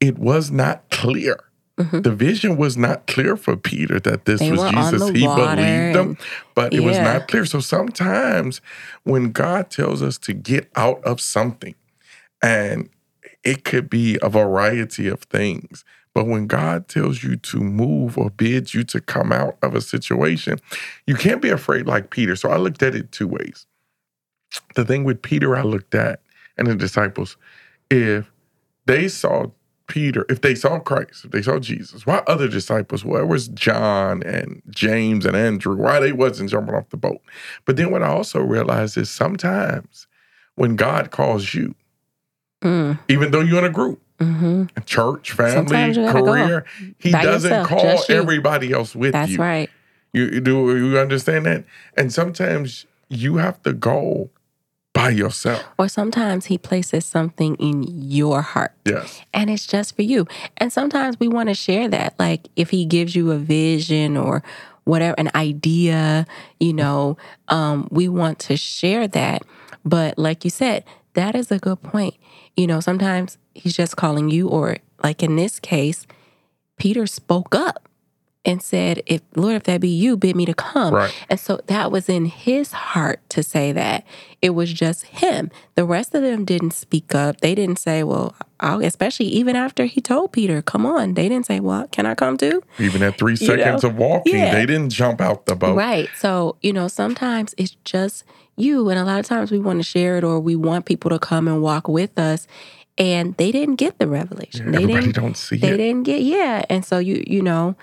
it 0.00 0.18
was 0.18 0.50
not 0.50 0.88
clear. 0.90 1.40
The 1.76 2.14
vision 2.14 2.56
was 2.56 2.76
not 2.76 3.08
clear 3.08 3.36
for 3.36 3.56
Peter 3.56 3.98
that 3.98 4.26
this 4.26 4.40
Mm-hmm. 4.40 4.54
They 4.54 4.62
was 4.62 4.92
Jesus. 4.92 5.08
He 5.10 5.26
believed 5.26 5.96
them, 5.96 6.18
but 6.54 6.72
it 6.72 6.80
was 6.80 6.98
not 6.98 7.26
clear. 7.26 7.44
So 7.46 7.58
sometimes 7.58 8.60
when 9.02 9.32
God 9.32 9.70
tells 9.70 10.00
us 10.00 10.16
to 10.18 10.32
get 10.34 10.70
out 10.76 11.02
of 11.02 11.20
something, 11.20 11.74
and 12.44 12.90
it 13.42 13.64
could 13.64 13.88
be 13.88 14.18
a 14.20 14.28
variety 14.28 15.08
of 15.08 15.22
things, 15.22 15.82
but 16.12 16.26
when 16.26 16.46
God 16.46 16.88
tells 16.88 17.24
you 17.24 17.36
to 17.36 17.58
move 17.58 18.18
or 18.18 18.28
bids 18.28 18.74
you 18.74 18.84
to 18.84 19.00
come 19.00 19.32
out 19.32 19.56
of 19.62 19.74
a 19.74 19.80
situation, 19.80 20.58
you 21.06 21.14
can't 21.14 21.40
be 21.40 21.48
afraid 21.48 21.86
like 21.86 22.10
Peter. 22.10 22.36
So 22.36 22.50
I 22.50 22.58
looked 22.58 22.82
at 22.82 22.94
it 22.94 23.12
two 23.12 23.26
ways. 23.26 23.66
The 24.74 24.84
thing 24.84 25.04
with 25.04 25.22
Peter, 25.22 25.56
I 25.56 25.62
looked 25.62 25.94
at, 25.94 26.20
and 26.58 26.66
the 26.66 26.76
disciples, 26.76 27.38
if 27.90 28.30
they 28.84 29.08
saw 29.08 29.46
Peter, 29.86 30.26
if 30.28 30.42
they 30.42 30.54
saw 30.54 30.78
Christ, 30.78 31.24
if 31.24 31.30
they 31.30 31.42
saw 31.42 31.58
Jesus, 31.58 32.06
why 32.06 32.22
other 32.26 32.46
disciples? 32.46 33.06
Where 33.06 33.24
was 33.24 33.48
John 33.48 34.22
and 34.22 34.60
James 34.68 35.24
and 35.24 35.34
Andrew? 35.34 35.76
Why 35.76 35.98
they 35.98 36.12
wasn't 36.12 36.50
jumping 36.50 36.74
off 36.74 36.90
the 36.90 36.98
boat? 36.98 37.22
But 37.64 37.76
then 37.76 37.90
what 37.90 38.02
I 38.02 38.08
also 38.08 38.40
realized 38.40 38.98
is 38.98 39.10
sometimes 39.10 40.06
when 40.56 40.76
God 40.76 41.10
calls 41.10 41.54
you, 41.54 41.74
Mm, 42.64 42.98
even 43.08 43.30
though 43.30 43.40
you're 43.40 43.58
in 43.58 43.64
a 43.64 43.70
group, 43.70 44.00
hmm 44.20 44.64
church, 44.86 45.32
family, 45.32 45.92
go 45.94 46.12
career, 46.12 46.64
He 46.98 47.12
by 47.12 47.22
doesn't 47.22 47.50
yourself, 47.50 47.68
call 47.68 48.04
everybody 48.08 48.72
else 48.72 48.96
with 48.96 49.12
That's 49.12 49.30
you. 49.30 49.36
That's 49.36 49.42
right. 49.42 49.70
You 50.12 50.24
you 50.26 50.40
do 50.40 50.76
you 50.76 50.98
understand 50.98 51.46
that? 51.46 51.64
And 51.96 52.12
sometimes 52.12 52.86
you 53.08 53.36
have 53.36 53.62
to 53.64 53.72
go 53.72 54.30
by 54.92 55.10
yourself. 55.10 55.64
Or 55.76 55.88
sometimes 55.88 56.46
he 56.46 56.56
places 56.56 57.04
something 57.04 57.56
in 57.56 57.82
your 57.82 58.42
heart 58.42 58.72
Yes. 58.84 59.20
and 59.34 59.50
it's 59.50 59.66
just 59.66 59.96
for 59.96 60.02
you. 60.02 60.26
And 60.56 60.72
sometimes 60.72 61.18
we 61.18 61.28
want 61.28 61.48
to 61.48 61.54
share 61.54 61.88
that. 61.88 62.14
Like 62.18 62.48
if 62.56 62.70
he 62.70 62.86
gives 62.86 63.14
you 63.16 63.32
a 63.32 63.36
vision 63.36 64.16
or 64.16 64.42
whatever, 64.84 65.14
an 65.18 65.30
idea, 65.34 66.26
you 66.60 66.72
know, 66.72 67.16
um, 67.48 67.88
we 67.90 68.08
want 68.08 68.38
to 68.40 68.56
share 68.56 69.08
that. 69.08 69.42
But 69.84 70.16
like 70.18 70.44
you 70.44 70.50
said, 70.50 70.84
that 71.14 71.34
is 71.34 71.50
a 71.50 71.58
good 71.58 71.82
point. 71.82 72.14
You 72.56 72.66
know, 72.66 72.80
sometimes 72.80 73.38
he's 73.54 73.74
just 73.74 73.96
calling 73.96 74.30
you, 74.30 74.48
or 74.48 74.78
like 75.02 75.22
in 75.22 75.36
this 75.36 75.58
case, 75.58 76.06
Peter 76.78 77.06
spoke 77.06 77.54
up 77.54 77.88
and 78.44 78.62
said, 78.62 79.02
If 79.06 79.22
Lord, 79.36 79.56
if 79.56 79.62
that 79.64 79.80
be 79.80 79.88
you, 79.88 80.16
bid 80.16 80.36
me 80.36 80.44
to 80.46 80.54
come. 80.54 80.92
Right. 80.94 81.14
And 81.30 81.40
so 81.40 81.60
that 81.66 81.90
was 81.90 82.08
in 82.08 82.26
his 82.26 82.72
heart 82.72 83.20
to 83.30 83.42
say 83.42 83.72
that. 83.72 84.04
It 84.42 84.50
was 84.50 84.72
just 84.72 85.04
him. 85.06 85.50
The 85.74 85.84
rest 85.84 86.14
of 86.14 86.22
them 86.22 86.44
didn't 86.44 86.72
speak 86.72 87.14
up. 87.14 87.40
They 87.40 87.54
didn't 87.54 87.78
say, 87.78 88.02
Well, 88.02 88.34
I'll, 88.60 88.84
especially 88.84 89.26
even 89.26 89.56
after 89.56 89.86
he 89.86 90.00
told 90.00 90.32
Peter, 90.32 90.60
Come 90.62 90.84
on. 90.84 91.14
They 91.14 91.28
didn't 91.28 91.46
say, 91.46 91.60
Well, 91.60 91.86
can 91.88 92.04
I 92.06 92.14
come 92.14 92.36
too? 92.36 92.62
Even 92.78 93.02
at 93.02 93.16
three 93.18 93.32
You 93.32 93.36
seconds 93.38 93.82
know? 93.82 93.88
of 93.90 93.96
walking, 93.96 94.34
Yeah. 94.36 94.52
they 94.54 94.66
didn't 94.66 94.90
jump 94.90 95.20
out 95.20 95.46
the 95.46 95.56
boat. 95.56 95.76
Right. 95.76 96.08
So, 96.18 96.56
you 96.60 96.72
know, 96.72 96.88
sometimes 96.88 97.54
it's 97.56 97.76
just 97.84 98.24
you. 98.56 98.88
And 98.90 98.98
a 98.98 99.04
lot 99.04 99.18
of 99.20 99.26
times 99.26 99.50
we 99.50 99.58
want 99.58 99.78
to 99.80 99.82
share 99.84 100.18
it 100.18 100.24
or 100.24 100.38
we 100.38 100.54
want 100.54 100.84
people 100.84 101.08
to 101.10 101.18
come 101.18 101.48
and 101.48 101.62
walk 101.62 101.88
with 101.88 102.18
us. 102.18 102.46
And 102.96 103.34
they 103.38 103.50
didn't 103.50 103.74
get 103.76 103.98
the 103.98 104.06
revelation. 104.06 104.70
they 104.70 104.82
Everybody 104.82 105.06
didn't 105.06 105.14
don't 105.16 105.36
see 105.36 105.56
they 105.56 105.70
it. 105.72 105.76
didn't 105.78 106.04
get 106.04 106.20
yeah. 106.22 106.64
And 106.70 106.84
so 106.84 106.98
you 106.98 107.24
you 107.26 107.42
know, 107.42 107.74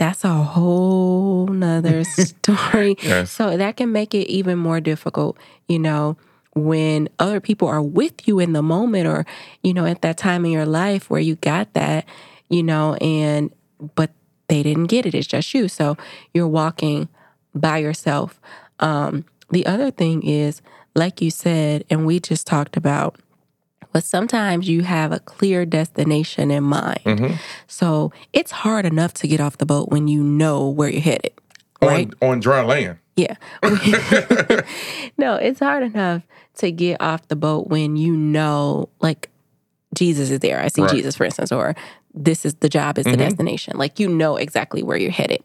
that's 0.00 0.24
a 0.24 0.32
whole 0.32 1.46
nother 1.48 2.04
story. 2.04 2.96
Yes. 3.02 3.30
So 3.30 3.58
that 3.58 3.76
can 3.76 3.92
make 3.92 4.14
it 4.14 4.28
even 4.28 4.58
more 4.58 4.80
difficult, 4.80 5.36
you 5.68 5.78
know, 5.78 6.16
when 6.54 7.10
other 7.18 7.38
people 7.38 7.68
are 7.68 7.82
with 7.82 8.26
you 8.26 8.38
in 8.38 8.54
the 8.54 8.62
moment 8.62 9.06
or, 9.06 9.26
you 9.62 9.74
know, 9.74 9.84
at 9.84 10.00
that 10.00 10.16
time 10.16 10.46
in 10.46 10.52
your 10.52 10.64
life 10.64 11.10
where 11.10 11.20
you 11.20 11.36
got 11.36 11.74
that, 11.74 12.06
you 12.48 12.62
know, 12.62 12.94
and 12.94 13.52
but 13.94 14.10
they 14.48 14.62
didn't 14.62 14.86
get 14.86 15.04
it. 15.04 15.14
It's 15.14 15.26
just 15.26 15.52
you. 15.52 15.68
So 15.68 15.98
you're 16.32 16.48
walking 16.48 17.10
by 17.54 17.76
yourself. 17.78 18.40
Um, 18.78 19.26
the 19.50 19.66
other 19.66 19.90
thing 19.90 20.22
is, 20.22 20.62
like 20.94 21.20
you 21.20 21.30
said, 21.30 21.84
and 21.90 22.06
we 22.06 22.20
just 22.20 22.46
talked 22.46 22.78
about, 22.78 23.16
but 23.92 24.04
sometimes 24.04 24.68
you 24.68 24.82
have 24.82 25.12
a 25.12 25.18
clear 25.20 25.64
destination 25.66 26.50
in 26.50 26.64
mind. 26.64 27.00
Mm-hmm. 27.04 27.34
So 27.66 28.12
it's 28.32 28.50
hard 28.52 28.86
enough 28.86 29.14
to 29.14 29.28
get 29.28 29.40
off 29.40 29.58
the 29.58 29.66
boat 29.66 29.88
when 29.90 30.08
you 30.08 30.22
know 30.22 30.68
where 30.68 30.88
you're 30.88 31.00
headed. 31.00 31.32
Right? 31.82 32.08
On, 32.22 32.30
on 32.30 32.40
dry 32.40 32.62
land. 32.62 32.98
Yeah. 33.16 33.34
no, 35.18 35.34
it's 35.36 35.60
hard 35.60 35.82
enough 35.82 36.22
to 36.56 36.70
get 36.70 37.00
off 37.00 37.28
the 37.28 37.36
boat 37.36 37.68
when 37.68 37.96
you 37.96 38.12
know, 38.16 38.88
like, 39.00 39.28
Jesus 39.94 40.30
is 40.30 40.40
there. 40.40 40.60
I 40.60 40.68
see 40.68 40.82
Right. 40.82 40.90
Jesus, 40.90 41.16
for 41.16 41.24
instance, 41.24 41.50
or 41.50 41.74
this 42.14 42.44
is 42.44 42.54
the 42.54 42.68
job 42.68 42.98
is 42.98 43.04
the 43.04 43.12
Mhm. 43.12 43.18
destination. 43.18 43.76
Like, 43.76 43.98
you 43.98 44.08
know 44.08 44.36
exactly 44.36 44.82
where 44.82 44.96
you're 44.96 45.10
headed. 45.10 45.42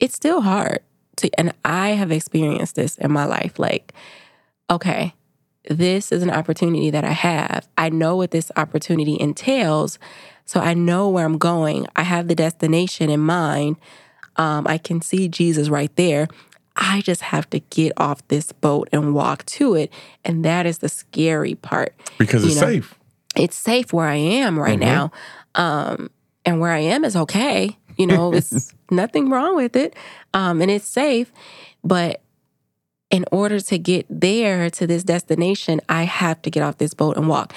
It's 0.00 0.14
still 0.14 0.40
hard 0.40 0.80
to, 1.16 1.30
and 1.38 1.52
I 1.64 1.90
have 1.90 2.10
experienced 2.10 2.74
this 2.74 2.96
in 2.96 3.12
my 3.12 3.24
life. 3.26 3.58
Like, 3.58 3.92
okay, 4.70 5.14
this 5.68 6.10
is 6.12 6.22
an 6.22 6.30
opportunity 6.30 6.90
that 6.90 7.04
I 7.04 7.12
have. 7.12 7.68
I 7.78 7.88
know 7.88 8.16
what 8.16 8.30
this 8.30 8.50
opportunity 8.56 9.16
entails. 9.20 9.98
So 10.44 10.60
I 10.60 10.74
know 10.74 11.08
where 11.08 11.24
I'm 11.24 11.38
going. 11.38 11.86
I 11.94 12.02
have 12.02 12.28
the 12.28 12.34
destination 12.34 13.10
in 13.10 13.20
mind. 13.20 13.76
Um, 14.36 14.66
I 14.66 14.78
can 14.78 15.00
see 15.00 15.28
Jesus 15.28 15.68
right 15.68 15.94
there. 15.96 16.26
I 16.74 17.00
just 17.02 17.20
have 17.22 17.48
to 17.50 17.60
get 17.60 17.92
off 17.96 18.26
this 18.28 18.50
boat 18.50 18.88
and 18.92 19.14
walk 19.14 19.44
to 19.46 19.74
it. 19.74 19.92
And 20.24 20.44
that 20.44 20.66
is 20.66 20.78
the 20.78 20.88
scary 20.88 21.54
part. 21.54 21.94
Because 22.18 22.42
You 22.42 22.50
it's 22.52 22.60
know, 22.60 22.66
safe. 22.68 22.94
It's 23.36 23.56
safe 23.56 23.92
where 23.92 24.06
I 24.08 24.16
am 24.16 24.58
right 24.58 24.78
Mhm. 24.78 24.82
now. 24.82 25.12
Um, 25.54 26.10
and 26.44 26.60
where 26.60 26.72
I 26.72 26.80
am 26.80 27.04
is 27.04 27.14
okay. 27.14 27.76
You 27.96 28.06
know, 28.06 28.32
it's 28.34 28.74
nothing 28.90 29.30
wrong 29.30 29.54
with 29.54 29.76
it. 29.76 29.94
Um, 30.34 30.60
and 30.60 30.70
it's 30.70 30.86
safe. 30.88 31.30
But 31.84 32.20
in 33.12 33.26
order 33.30 33.60
to 33.60 33.78
get 33.78 34.06
there 34.08 34.70
to 34.70 34.86
this 34.86 35.04
destination, 35.04 35.80
I 35.88 36.04
have 36.04 36.40
to 36.42 36.50
get 36.50 36.62
off 36.62 36.78
this 36.78 36.94
boat 36.94 37.18
and 37.18 37.28
walk. 37.28 37.52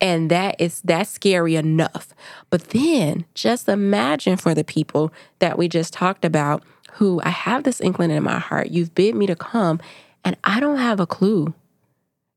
And 0.00 0.30
that 0.30 0.58
is 0.60 0.80
that's 0.82 1.10
scary 1.10 1.56
enough. 1.56 2.14
But 2.48 2.70
then 2.70 3.26
just 3.34 3.68
imagine 3.68 4.36
for 4.36 4.54
the 4.54 4.64
people 4.64 5.12
that 5.40 5.58
we 5.58 5.68
just 5.68 5.92
talked 5.92 6.24
about 6.24 6.62
who 6.92 7.20
I 7.24 7.30
have 7.30 7.64
this 7.64 7.80
inkling 7.80 8.12
in 8.12 8.22
my 8.22 8.38
heart. 8.38 8.68
You've 8.70 8.94
bid 8.94 9.16
me 9.16 9.26
to 9.26 9.36
come 9.36 9.80
and 10.24 10.36
I 10.44 10.60
don't 10.60 10.78
have 10.78 11.00
a 11.00 11.06
clue. 11.06 11.54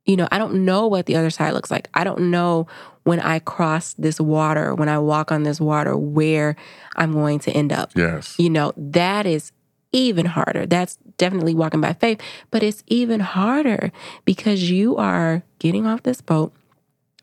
You 0.05 0.17
know, 0.17 0.27
I 0.31 0.37
don't 0.37 0.65
know 0.65 0.87
what 0.87 1.05
the 1.05 1.15
other 1.15 1.29
side 1.29 1.53
looks 1.53 1.71
like. 1.71 1.89
I 1.93 2.03
don't 2.03 2.31
know 2.31 2.67
when 3.03 3.19
I 3.19 3.39
cross 3.39 3.93
this 3.93 4.19
water, 4.19 4.73
when 4.73 4.89
I 4.89 4.97
walk 4.97 5.31
on 5.31 5.43
this 5.43 5.61
water, 5.61 5.95
where 5.95 6.55
I'm 6.95 7.13
going 7.13 7.39
to 7.39 7.51
end 7.51 7.71
up 7.71 7.91
Yes. 7.95 8.35
you 8.39 8.49
know, 8.49 8.73
that 8.77 9.25
is 9.25 9.51
even 9.93 10.25
harder. 10.25 10.65
That's 10.65 10.97
definitely 11.17 11.55
walking 11.55 11.79
by 11.79 11.93
faith, 11.93 12.19
but 12.51 12.61
it's 12.63 12.83
even 12.87 13.21
harder 13.21 13.91
because 14.25 14.69
you 14.69 14.97
are 14.97 15.43
getting 15.59 15.87
off 15.87 16.03
this 16.03 16.19
boat, 16.19 16.51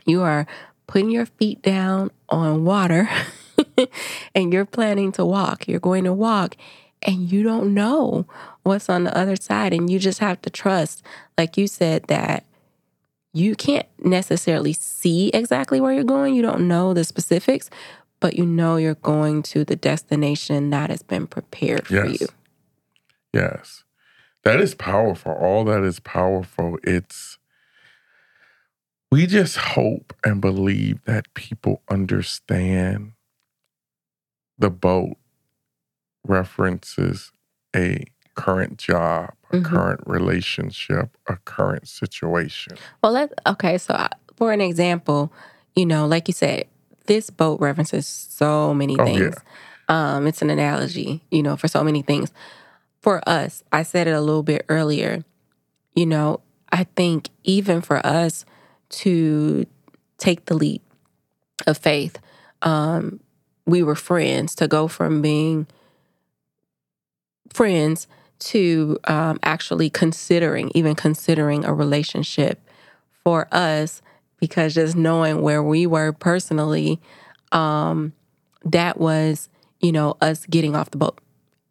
you 0.07 0.23
are 0.23 0.47
putting 0.87 1.11
your 1.11 1.27
feet 1.27 1.61
down 1.63 2.11
on 2.31 2.65
water, 2.65 3.09
and 4.35 4.53
you're 4.53 4.65
planning 4.65 5.13
to 5.13 5.25
walk. 5.25 5.69
You're 5.69 5.79
going 5.81 6.05
to 6.05 6.13
walk, 6.13 6.57
and 7.03 7.31
you 7.31 7.43
don't 7.43 7.75
know 7.75 8.27
what's 8.63 8.89
on 8.89 9.05
the 9.05 9.17
other 9.17 9.37
side. 9.37 9.73
And 9.75 9.91
you 9.91 9.99
just 9.99 10.21
have 10.21 10.41
to 10.43 10.51
trust, 10.51 11.03
like 11.37 11.57
you 11.57 11.67
said, 11.67 12.05
that 12.05 12.45
you 13.33 13.55
can't 13.55 13.87
necessarily 14.03 14.73
see 14.73 15.29
exactly 15.29 15.81
where 15.81 15.93
you're 15.93 16.03
going. 16.05 16.35
You 16.35 16.43
don't 16.43 16.67
know 16.67 16.93
the 16.95 17.05
specifics, 17.05 17.71
but 18.19 18.35
you 18.35 18.45
know 18.45 18.77
you're 18.77 18.95
going 18.97 19.43
to 19.45 19.65
the 19.65 19.77
destination 19.77 20.71
that 20.71 20.91
has 20.91 21.03
been 21.03 21.27
prepared 21.27 21.87
for 21.87 22.07
Yes. 22.07 22.21
you. 22.23 22.29
Yes. 23.33 23.85
That 24.45 24.61
is 24.61 24.75
powerful. 24.75 25.33
All 25.33 25.65
that 25.67 25.83
is 25.83 26.01
powerful. 26.01 26.79
It's, 26.83 27.39
we 29.13 29.27
just 29.27 29.57
hope 29.57 30.15
and 30.25 30.41
believe 30.41 31.05
that 31.05 31.33
people 31.35 31.83
understand 31.91 33.13
the 34.59 34.71
boat 34.71 35.17
references 36.27 37.33
a 37.75 38.05
current 38.35 38.79
job, 38.79 39.33
a 39.53 39.57
Mhm. 39.57 39.65
current 39.65 40.01
relationship, 40.07 41.17
a 41.27 41.37
current 41.45 41.89
situation. 41.89 42.77
Well, 43.03 43.13
let 43.13 43.33
okay. 43.47 43.79
So, 43.79 43.95
I- 43.95 44.11
for 44.37 44.53
an 44.53 44.61
example, 44.61 45.33
you 45.77 45.87
know, 45.87 46.07
like 46.07 46.29
you 46.29 46.35
said, 46.35 46.65
this 47.07 47.31
boat 47.31 47.61
references 47.61 48.07
so 48.07 48.73
many 48.75 48.99
Oh, 48.99 49.05
things. 49.05 49.37
Um, 49.89 50.27
it's 50.27 50.41
an 50.43 50.51
analogy, 50.51 51.23
you 51.31 51.43
know, 51.43 51.57
for 51.57 51.69
so 51.69 51.83
many 51.83 52.03
things. 52.03 52.33
For 53.01 53.27
us, 53.27 53.63
I 53.73 53.83
said 53.83 54.07
it 54.07 54.13
a 54.13 54.21
little 54.21 54.43
bit 54.43 54.65
earlier, 54.69 55.25
you 55.95 56.07
know, 56.07 56.41
I 56.71 56.85
think 56.85 57.31
even 57.45 57.81
for 57.81 58.05
us 58.07 58.45
to 58.91 59.67
take 60.19 60.45
the 60.47 60.55
leap 60.55 60.83
of 61.67 61.79
faith, 61.79 62.19
um, 62.63 63.21
we 63.67 63.83
were 63.83 63.95
friends 63.95 64.55
to 64.57 64.69
go 64.69 64.87
from 64.87 65.23
being 65.23 65.67
friends 67.53 68.07
to 68.39 68.99
um, 69.05 69.39
actually 69.43 69.91
considering, 69.91 70.71
even 70.75 70.95
considering 70.95 71.65
a 71.65 71.75
relationship 71.75 72.61
for 73.25 73.49
us, 73.53 74.03
because 74.39 74.75
just 74.75 74.97
knowing 74.97 75.43
where 75.43 75.63
we 75.63 75.87
were 75.87 76.13
personally, 76.13 77.01
um, 77.53 78.13
that 78.65 78.99
was, 78.99 79.49
you 79.81 79.93
know, 79.93 80.17
us 80.21 80.47
getting 80.47 80.75
off 80.75 80.91
the 80.91 80.99
boat. 80.99 81.19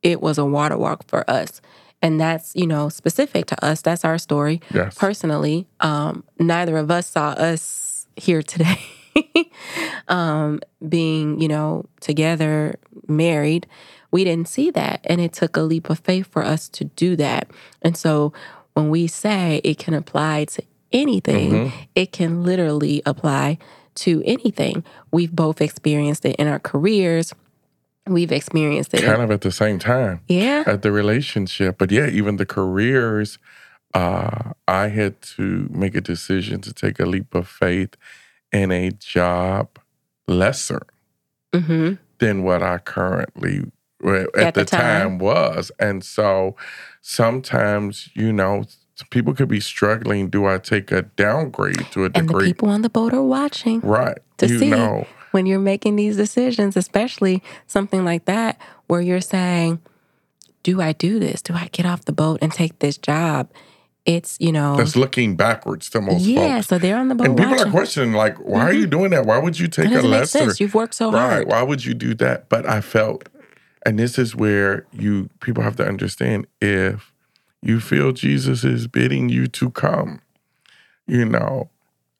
It 0.04 0.22
was 0.22 0.38
a 0.38 0.46
water 0.46 0.78
walk 0.78 1.08
for 1.08 1.30
us. 1.30 1.62
And 2.02 2.20
that's, 2.20 2.56
you 2.56 2.66
know, 2.66 2.90
specific 2.90 3.46
to 3.48 3.66
us. 3.66 3.82
That's 3.82 4.06
our 4.06 4.18
story. 4.18 4.62
Yes. 4.74 4.98
Personally, 4.98 5.68
um, 5.82 6.24
neither 6.40 6.78
of 6.78 6.90
us 6.90 7.08
saw 7.08 7.30
us 7.32 8.08
here 8.16 8.42
today 8.42 8.80
um, 10.08 10.62
being, 10.88 11.42
you 11.42 11.48
know, 11.48 11.86
together, 12.00 12.80
married. 13.08 13.68
We 14.12 14.24
didn't 14.24 14.48
see 14.48 14.72
that. 14.72 15.02
And 15.04 15.20
it 15.20 15.34
took 15.34 15.58
a 15.58 15.62
leap 15.62 15.90
of 15.90 16.00
faith 16.00 16.28
for 16.28 16.44
us 16.44 16.70
to 16.70 16.86
do 16.86 17.16
that. 17.18 17.52
And 17.82 17.98
so 17.98 18.34
when 18.74 18.90
we 18.90 19.08
say 19.08 19.60
it 19.64 19.78
can 19.78 19.94
apply 19.94 20.46
to 20.46 20.64
anything, 20.94 21.72
it 21.96 22.12
can 22.12 22.44
literally 22.44 23.02
apply 23.06 23.58
to 23.96 24.24
anything. 24.26 24.84
We've 25.12 25.36
both 25.36 25.60
experienced 25.62 26.26
it 26.26 26.36
in 26.38 26.48
our 26.48 26.60
careers. 26.60 27.34
We've 28.08 28.32
experienced 28.32 28.94
it. 28.94 29.04
kind 29.04 29.22
of 29.22 29.30
at 29.32 29.42
the 29.42 29.52
same 29.52 29.78
time 29.80 30.22
yeah. 30.28 30.64
at 30.66 30.82
the 30.82 30.92
relationship 30.92 31.78
but 31.78 31.92
yeah 31.92 32.08
even 32.08 32.38
the 32.38 32.46
careers 32.46 33.38
uh 33.94 34.54
i 34.68 34.88
had 34.88 35.22
to 35.22 35.68
make 35.72 35.94
a 35.96 36.02
decision 36.02 36.60
to 36.62 36.74
take 36.74 37.00
a 37.00 37.06
leap 37.06 37.36
of 37.36 37.48
faith 37.48 37.96
in 38.52 38.72
a 38.72 38.90
job 38.92 39.78
lesser 40.28 40.82
hmm 41.54 41.94
than 42.20 42.44
what 42.44 42.62
i 42.64 42.78
currently 42.80 43.64
well, 44.02 44.28
at, 44.36 44.44
At 44.48 44.54
the, 44.54 44.62
the 44.62 44.66
time. 44.66 44.82
time 45.10 45.20
was 45.20 45.72
and 45.80 46.04
so 46.04 46.56
sometimes 47.02 48.10
you 48.16 48.32
know 48.32 48.64
people 49.10 49.34
could 49.34 49.48
be 49.50 49.60
struggling 49.60 50.30
do 50.30 50.46
i 50.46 50.58
take 50.58 50.92
a 50.92 51.02
downgrade 51.04 51.86
to 51.92 52.04
a 52.04 52.06
And 52.06 52.14
the 52.16 52.22
degree 52.22 52.48
people 52.54 52.70
on 52.70 52.82
the 52.82 52.90
boat 52.90 53.14
are 53.14 53.24
watching. 53.24 53.82
right 53.82 54.18
to 54.38 54.48
you 54.48 54.60
see 54.60 54.70
know 54.70 55.06
when 55.32 55.46
you're 55.46 55.60
making 55.60 55.96
these 55.96 56.18
decisions, 56.18 56.76
especially 56.76 57.44
something 57.68 58.04
like 58.06 58.26
that, 58.26 58.60
where 58.88 59.02
you're 59.02 59.22
saying, 59.22 59.80
Do 60.64 60.82
I 60.82 60.94
do 60.94 61.20
this? 61.20 61.42
Do 61.42 61.54
I 61.54 61.70
get 61.72 61.86
off 61.86 62.06
the 62.06 62.12
boat 62.12 62.40
and 62.42 62.52
take 62.52 62.80
this 62.80 62.98
job? 62.98 63.50
It's, 64.06 64.38
you 64.40 64.52
know, 64.52 64.76
that's 64.76 64.96
looking 64.96 65.36
backwards 65.36 65.90
to 65.92 66.02
most 66.02 66.24
yeah, 66.24 66.56
folks 66.56 66.68
so 66.68 66.78
they're 66.80 66.98
on 66.98 67.10
the 67.10 67.16
boat 67.16 67.28
and 67.28 67.38
people 67.38 67.52
watching. 67.52 67.68
are 67.68 67.72
questioning 67.72 68.14
like 68.14 68.38
why 68.38 68.62
are 68.62 68.74
you 68.74 68.84
mm-hmm. 68.84 68.90
doing 68.90 69.12
that 69.12 69.26
why 69.26 69.38
would 69.38 69.60
you 69.60 69.68
take 69.68 69.92
a 69.92 70.26
sense. 70.26 70.60
You've 70.60 70.74
worked 70.74 70.96
so 70.96 71.12
hard. 71.12 71.22
right 71.22 71.34
hard. 71.34 71.48
why 71.48 71.62
would 71.62 71.86
you 71.86 71.94
do 71.94 72.16
that 72.16 72.50
but 72.50 72.66
i 72.66 72.82
felt 72.82 73.30
and 73.86 74.00
this 74.00 74.18
is 74.18 74.36
where 74.36 74.88
you 74.94 75.30
people 75.42 75.62
have 75.62 75.76
to 75.76 75.86
understand 75.86 76.48
if 76.60 77.12
you 77.62 77.80
feel 77.80 78.12
jesus 78.12 78.64
is 78.64 78.88
bidding 78.88 79.30
you 79.30 79.46
to 79.46 79.70
come 79.70 80.22
you 81.06 81.26
know 81.26 81.70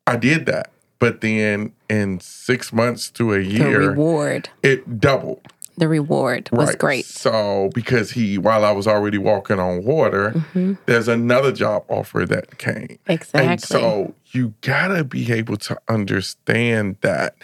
i 0.06 0.16
did 0.16 0.46
that 0.46 0.72
but 1.00 1.22
then 1.22 1.74
in 1.90 2.20
six 2.20 2.72
months 2.72 3.10
to 3.12 3.34
a 3.34 3.40
year, 3.40 3.80
The 3.80 3.90
reward, 3.90 4.50
it 4.64 5.00
doubled 5.00 5.42
the 5.78 5.88
reward 5.88 6.50
was 6.52 6.68
right 6.72 6.78
great. 6.78 7.06
so 7.06 7.70
because 7.74 8.12
he 8.12 8.38
while 8.38 8.66
i 8.66 8.72
was 8.72 8.86
already 8.86 9.18
walking 9.18 9.60
on 9.60 9.82
water 9.86 10.32
hmm 10.32 10.74
there's 10.88 11.08
another 11.08 11.54
job 11.54 11.86
offer 11.88 12.26
that 12.26 12.58
came 12.58 13.00
Exactly. 13.08 13.40
and 13.50 13.62
so 13.62 14.14
you 14.34 14.54
gotta 14.60 15.06
be 15.06 15.32
able 15.32 15.56
to 15.56 15.80
understand 15.88 16.98
that 17.00 17.36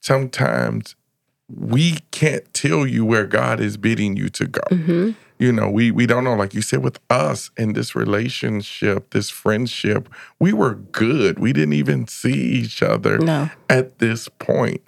sometimes 0.00 0.96
we 1.48 1.98
can't 2.10 2.52
tell 2.52 2.84
you 2.86 3.04
where 3.04 3.24
God 3.26 3.60
is 3.60 3.76
bidding 3.76 4.16
you 4.16 4.28
to 4.30 4.46
go. 4.48 4.62
hmm 4.70 5.10
You 5.38 5.52
know, 5.52 5.68
we 5.68 5.90
we 5.90 6.06
don't 6.06 6.24
know. 6.24 6.34
Like 6.34 6.54
you 6.54 6.62
said, 6.62 6.82
with 6.82 6.98
us 7.10 7.50
in 7.56 7.74
this 7.74 7.94
relationship, 7.94 9.10
this 9.10 9.28
friendship, 9.28 10.08
we 10.38 10.52
were 10.52 10.74
good. 10.74 11.38
We 11.38 11.52
didn't 11.52 11.74
even 11.74 12.08
see 12.08 12.32
each 12.32 12.82
other 12.82 13.18
No, 13.18 13.50
at 13.68 13.98
this 13.98 14.28
point. 14.28 14.82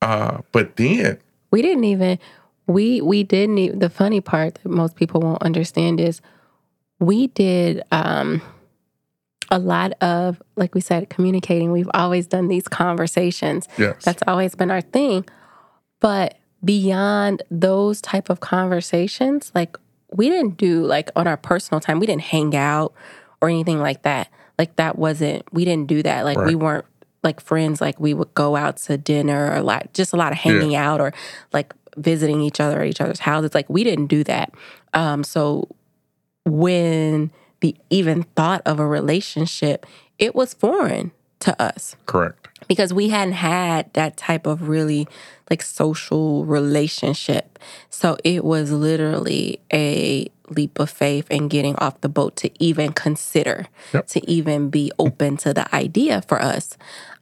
Uh, 0.00 0.38
but 0.50 0.76
then, 0.76 1.18
we 1.50 1.60
didn't 1.62 1.84
even. 1.84 2.18
We 2.66 3.00
we 3.02 3.22
didn't. 3.22 3.58
Even, 3.58 3.78
the 3.80 3.90
funny 3.90 4.20
part 4.20 4.54
that 4.62 4.68
most 4.68 4.96
people 4.96 5.20
won't 5.20 5.42
understand 5.42 6.00
is 6.00 6.22
we 6.98 7.26
did 7.26 7.82
um, 7.92 8.40
a 9.50 9.58
lot 9.58 9.92
of, 10.00 10.42
like 10.56 10.74
we 10.74 10.80
said, 10.80 11.10
communicating. 11.10 11.72
We've 11.72 11.90
always 11.92 12.26
done 12.26 12.48
these 12.48 12.66
conversations. 12.66 13.68
yes, 13.76 14.02
That's 14.04 14.22
always 14.26 14.54
been 14.54 14.70
our 14.70 14.80
thing. 14.80 15.26
But 16.00 16.38
beyond 16.64 17.42
those 17.50 18.00
type 18.00 18.30
of 18.30 18.40
conversations, 18.40 19.52
like 19.54 19.76
we 20.14 20.28
didn't 20.28 20.56
do 20.56 20.84
like 20.84 21.10
on 21.16 21.26
our 21.26 21.36
personal 21.36 21.80
time, 21.80 21.98
we 22.00 22.06
didn't 22.06 22.22
hang 22.22 22.54
out 22.56 22.92
or 23.40 23.48
anything 23.48 23.80
like 23.80 24.02
that. 24.02 24.28
Like 24.58 24.76
that 24.76 24.98
wasn't 24.98 25.44
we 25.52 25.64
didn't 25.64 25.88
do 25.88 26.02
that. 26.02 26.24
Like 26.24 26.36
we 26.46 26.54
weren't 26.54 26.84
like 27.22 27.40
friends 27.40 27.80
like 27.80 27.98
we 28.00 28.14
would 28.14 28.32
go 28.34 28.56
out 28.56 28.76
to 28.78 28.96
dinner 28.98 29.54
or 29.54 29.62
like 29.62 29.92
just 29.92 30.12
a 30.12 30.16
lot 30.16 30.32
of 30.32 30.38
hanging 30.38 30.74
out 30.74 31.00
or 31.00 31.12
like 31.52 31.72
visiting 31.96 32.40
each 32.40 32.60
other 32.60 32.80
at 32.80 32.86
each 32.86 33.00
other's 33.00 33.20
houses. 33.20 33.54
Like 33.54 33.68
we 33.68 33.84
didn't 33.84 34.06
do 34.06 34.24
that. 34.24 34.52
Um 34.92 35.24
so 35.24 35.68
when 36.44 37.30
the 37.60 37.76
even 37.90 38.24
thought 38.36 38.62
of 38.66 38.80
a 38.80 38.86
relationship, 38.86 39.86
it 40.18 40.34
was 40.34 40.54
foreign 40.54 41.12
to 41.40 41.60
us 41.60 41.96
correct. 42.06 42.48
Because 42.72 42.90
we 42.94 43.10
hadn't 43.10 43.34
had 43.34 43.92
that 43.92 44.16
type 44.16 44.46
of 44.46 44.66
really 44.66 45.06
like 45.50 45.60
social 45.62 46.46
relationship. 46.46 47.58
So 47.90 48.16
it 48.24 48.46
was 48.46 48.70
literally 48.72 49.60
a 49.70 50.28
leap 50.48 50.78
of 50.80 50.88
faith 50.88 51.26
and 51.30 51.50
getting 51.50 51.76
off 51.76 52.00
the 52.00 52.08
boat 52.08 52.34
to 52.36 52.50
even 52.62 52.92
consider, 52.94 53.66
Yep. 53.92 54.06
to 54.06 54.30
even 54.30 54.70
be 54.70 54.90
open 54.98 55.36
to 55.38 55.52
the 55.52 55.66
idea 55.74 56.22
for 56.22 56.40
us. 56.40 56.78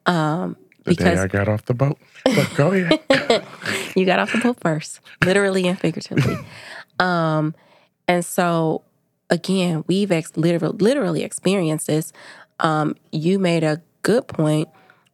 Um, 0.07 0.55
The 0.85 0.95
day 0.95 1.05
because 1.05 1.19
I 1.19 1.27
got 1.27 1.49
off 1.49 1.65
the 1.65 1.75
boat. 1.75 1.99
But 2.25 2.49
go 2.55 2.71
ahead. 2.71 3.01
you 3.97 4.07
got 4.07 4.21
off 4.21 4.31
the 4.33 4.39
boat 4.39 4.59
first, 4.61 5.01
literally 5.25 5.67
and 5.67 5.77
figuratively. 5.79 6.37
um, 7.01 7.55
and 8.07 8.25
so 8.25 8.83
again, 9.31 9.83
we've 9.89 10.13
ex- 10.13 10.37
literally, 10.37 10.77
literally 10.79 11.23
experienced 11.25 11.89
this. 11.89 12.13
Um, 12.61 12.95
you 13.11 13.41
made 13.41 13.65
a 13.65 13.83
good 14.03 14.29
point 14.29 14.69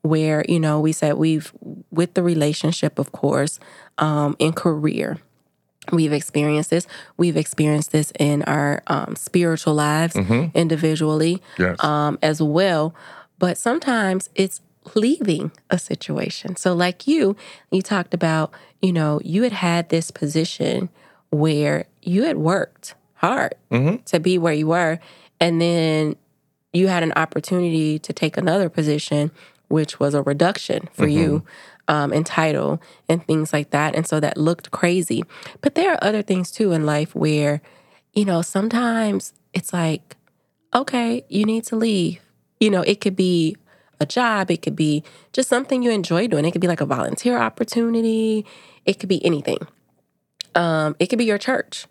where 0.07 0.45
you 0.49 0.61
know 0.61 0.81
we 0.81 0.92
said 0.92 1.14
we've 1.14 1.53
with 1.90 2.14
the 2.14 2.23
relationship, 2.23 2.99
of 2.99 3.12
course, 3.12 3.59
um, 3.99 4.37
in 4.38 4.53
career. 4.53 5.19
We've 5.92 6.12
experienced 6.12 6.71
this. 6.71 6.87
We've 7.16 7.37
experienced 7.37 7.92
this 7.92 8.12
in 8.19 8.42
our 8.42 8.83
um, 8.88 9.14
spiritual 9.14 9.75
lives 9.75 10.16
individually 10.53 11.40
yes. 11.59 11.83
um, 11.85 12.19
as 12.23 12.42
well. 12.42 12.92
But 13.38 13.57
sometimes 13.57 14.29
it's 14.35 14.61
leaving 14.97 15.53
a 15.71 15.79
situation. 15.79 16.57
So, 16.57 16.73
like 16.75 17.07
you, 17.07 17.37
you 17.71 17.83
talked 17.83 18.14
about, 18.14 18.53
you 18.83 18.92
know, 18.92 19.21
you 19.25 19.42
had 19.45 19.53
had 19.53 19.88
this 19.90 20.11
position 20.11 20.88
where 21.31 21.87
you 22.03 22.25
had 22.25 22.37
worked 22.37 22.95
hard 23.14 23.55
Mhm. 23.71 24.05
to 24.07 24.19
be 24.19 24.38
where 24.38 24.53
you 24.55 24.66
were. 24.66 24.99
And 25.40 25.61
then 25.61 26.16
you 26.73 26.88
had 26.88 27.03
an 27.05 27.12
opportunity 27.14 27.99
to 28.01 28.12
take 28.12 28.37
another 28.37 28.69
position, 28.69 29.31
which 29.68 29.98
was 29.98 30.14
a 30.14 30.22
reduction 30.22 30.88
for 30.92 31.07
you 31.07 31.44
um, 31.88 32.12
in 32.12 32.24
title 32.24 32.81
and 33.09 33.24
things 33.26 33.52
like 33.52 33.70
that. 33.70 33.94
And 33.94 34.07
so 34.07 34.20
that 34.20 34.37
looked 34.37 34.70
crazy. 34.70 35.22
But 35.61 35.74
there 35.74 35.92
are 35.92 35.98
other 36.02 36.22
things 36.22 36.50
too 36.50 36.72
in 36.72 36.87
life 36.87 37.14
where, 37.14 37.61
you 38.12 38.24
know, 38.24 38.42
sometimes 38.42 39.33
it's 39.52 39.72
like, 39.72 40.16
okay, 40.74 41.24
you 41.29 41.44
need 41.44 41.64
to 41.64 41.76
leave. 41.76 42.20
You 42.61 42.70
know, 42.70 42.83
it 42.83 43.00
could 43.00 43.16
be 43.16 43.57
a 44.00 44.07
job, 44.07 44.50
it 44.50 44.62
could 44.62 44.76
be 44.76 45.02
just 45.33 45.48
something 45.48 45.83
you 45.83 45.90
enjoy 45.90 46.26
doing. 46.26 46.44
It 46.44 46.52
could 46.52 46.61
be 46.61 46.68
like 46.68 46.81
a 46.81 46.87
volunteer 46.87 47.38
opportunity, 47.38 48.44
it 48.85 48.98
could 48.98 49.09
be 49.09 49.24
anything. 49.24 49.59
Um, 50.55 50.96
it 50.98 51.07
could 51.07 51.18
be 51.18 51.24
your 51.24 51.38
church, 51.38 51.87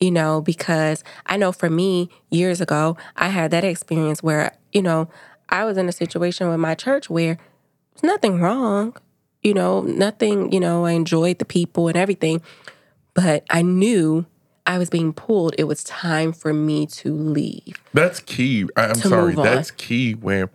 you 0.00 0.10
know, 0.10 0.40
because 0.40 1.04
I 1.26 1.36
know 1.36 1.52
for 1.52 1.68
me, 1.68 2.10
years 2.30 2.60
ago, 2.60 2.96
I 3.16 3.28
had 3.28 3.50
that 3.50 3.64
experience 3.64 4.22
where, 4.22 4.56
you 4.72 4.82
know, 4.82 5.08
I 5.48 5.64
was 5.64 5.76
in 5.76 5.88
a 5.88 5.92
situation 5.92 6.48
with 6.48 6.58
my 6.60 6.74
church 6.74 7.08
where 7.10 7.38
there's 7.94 8.02
nothing 8.02 8.40
wrong, 8.40 8.96
you 9.42 9.54
know, 9.54 9.80
nothing, 9.82 10.52
you 10.52 10.60
know, 10.60 10.84
I 10.84 10.92
enjoyed 10.92 11.38
the 11.38 11.44
people 11.44 11.88
and 11.88 11.96
everything, 11.96 12.42
but 13.14 13.44
I 13.50 13.62
knew 13.62 14.26
I 14.66 14.78
was 14.78 14.90
being 14.90 15.12
pulled. 15.12 15.54
It 15.58 15.64
was 15.64 15.82
time 15.84 16.32
for 16.32 16.52
me 16.52 16.86
to 16.86 17.14
leave. 17.14 17.80
That's 17.94 18.20
key. 18.20 18.66
I- 18.76 18.88
I'm 18.88 18.94
sorry. 18.96 19.34
That's 19.44 19.70
key 19.70 20.12
when 20.14 20.48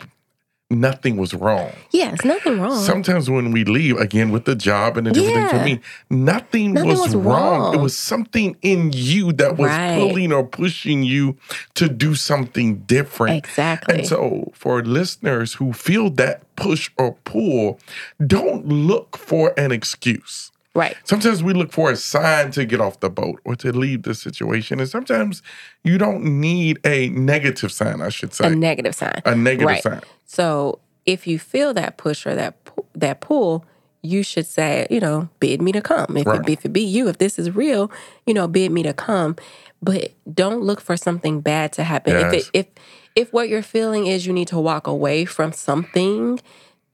nothing 0.74 1.16
was 1.16 1.34
wrong. 1.34 1.70
Yeah, 1.92 2.12
it's 2.12 2.24
nothing 2.24 2.60
wrong. 2.60 2.82
Sometimes 2.82 3.30
when 3.30 3.50
we 3.52 3.64
leave, 3.64 3.96
again 3.98 4.30
with 4.30 4.44
the 4.44 4.54
job 4.54 4.96
and 4.96 5.06
the 5.06 5.12
different 5.12 5.50
things 5.50 5.50
for 5.50 5.64
me, 5.64 5.80
nothing, 6.10 6.74
Nothing 6.74 6.88
was, 6.88 7.00
was 7.00 7.14
wrong. 7.16 7.74
It 7.74 7.80
was 7.80 7.96
something 7.96 8.56
in 8.62 8.90
you 8.92 9.32
that 9.34 9.56
was 9.56 9.68
Right. 9.70 9.98
pulling 9.98 10.32
or 10.32 10.44
pushing 10.44 11.02
you 11.02 11.36
to 11.74 11.88
do 11.88 12.14
something 12.14 12.78
different. 12.86 13.36
exactly. 13.44 13.98
And 14.00 14.06
so, 14.06 14.52
for 14.54 14.82
listeners 14.82 15.54
who 15.54 15.72
feel 15.72 16.10
that 16.10 16.42
push 16.56 16.90
or 16.98 17.12
pull, 17.24 17.80
don't 18.24 18.66
look 18.68 19.16
for 19.16 19.52
an 19.58 19.72
excuse. 19.72 20.50
Right. 20.74 20.96
Sometimes 21.04 21.42
we 21.42 21.52
look 21.54 21.72
for 21.72 21.90
a 21.90 21.96
sign 21.96 22.50
to 22.52 22.64
get 22.64 22.80
off 22.80 23.00
the 23.00 23.10
boat 23.10 23.40
or 23.44 23.56
to 23.56 23.72
leave 23.72 24.02
the 24.02 24.14
situation. 24.14 24.80
And 24.80 24.88
sometimes 24.88 25.42
you 25.82 25.98
don't 25.98 26.24
need 26.40 26.78
a 26.84 27.08
negative 27.10 27.72
sign, 27.72 28.00
I 28.00 28.08
should 28.08 28.32
say. 28.34 28.46
A 28.46 28.50
negative 28.50 28.94
sign. 28.94 29.22
A 29.24 29.34
negative 29.34 29.66
Right. 29.68 29.82
sign. 29.82 30.00
So 30.24 30.78
if 31.06 31.26
you 31.26 31.38
feel 31.38 31.74
that 31.74 31.96
push 31.96 32.26
or 32.26 32.34
that 32.34 32.56
that 32.94 33.20
pull, 33.20 33.64
you 34.02 34.22
should 34.22 34.46
say, 34.46 34.86
you 34.90 35.00
know, 35.00 35.28
bid 35.40 35.60
me 35.62 35.72
to 35.72 35.80
come. 35.80 36.16
If, 36.16 36.26
Right. 36.26 36.40
it, 36.40 36.48
if 36.52 36.64
it 36.66 36.72
be 36.72 36.82
you, 36.82 37.08
if 37.08 37.18
this 37.18 37.38
is 37.38 37.54
real, 37.54 37.90
you 38.26 38.34
know, 38.34 38.46
bid 38.46 38.70
me 38.70 38.82
to 38.82 38.92
come. 38.92 39.36
But 39.82 40.12
don't 40.32 40.62
look 40.62 40.80
for 40.80 40.96
something 40.96 41.40
bad 41.40 41.72
to 41.74 41.84
happen. 41.84 42.16
If 42.16 42.32
it, 42.32 42.50
if 42.52 42.66
if 43.14 43.32
what 43.32 43.48
you're 43.48 43.62
feeling 43.62 44.06
is 44.06 44.26
you 44.26 44.32
need 44.32 44.48
to 44.48 44.58
walk 44.58 44.86
away 44.86 45.24
from 45.24 45.52
something, 45.52 46.40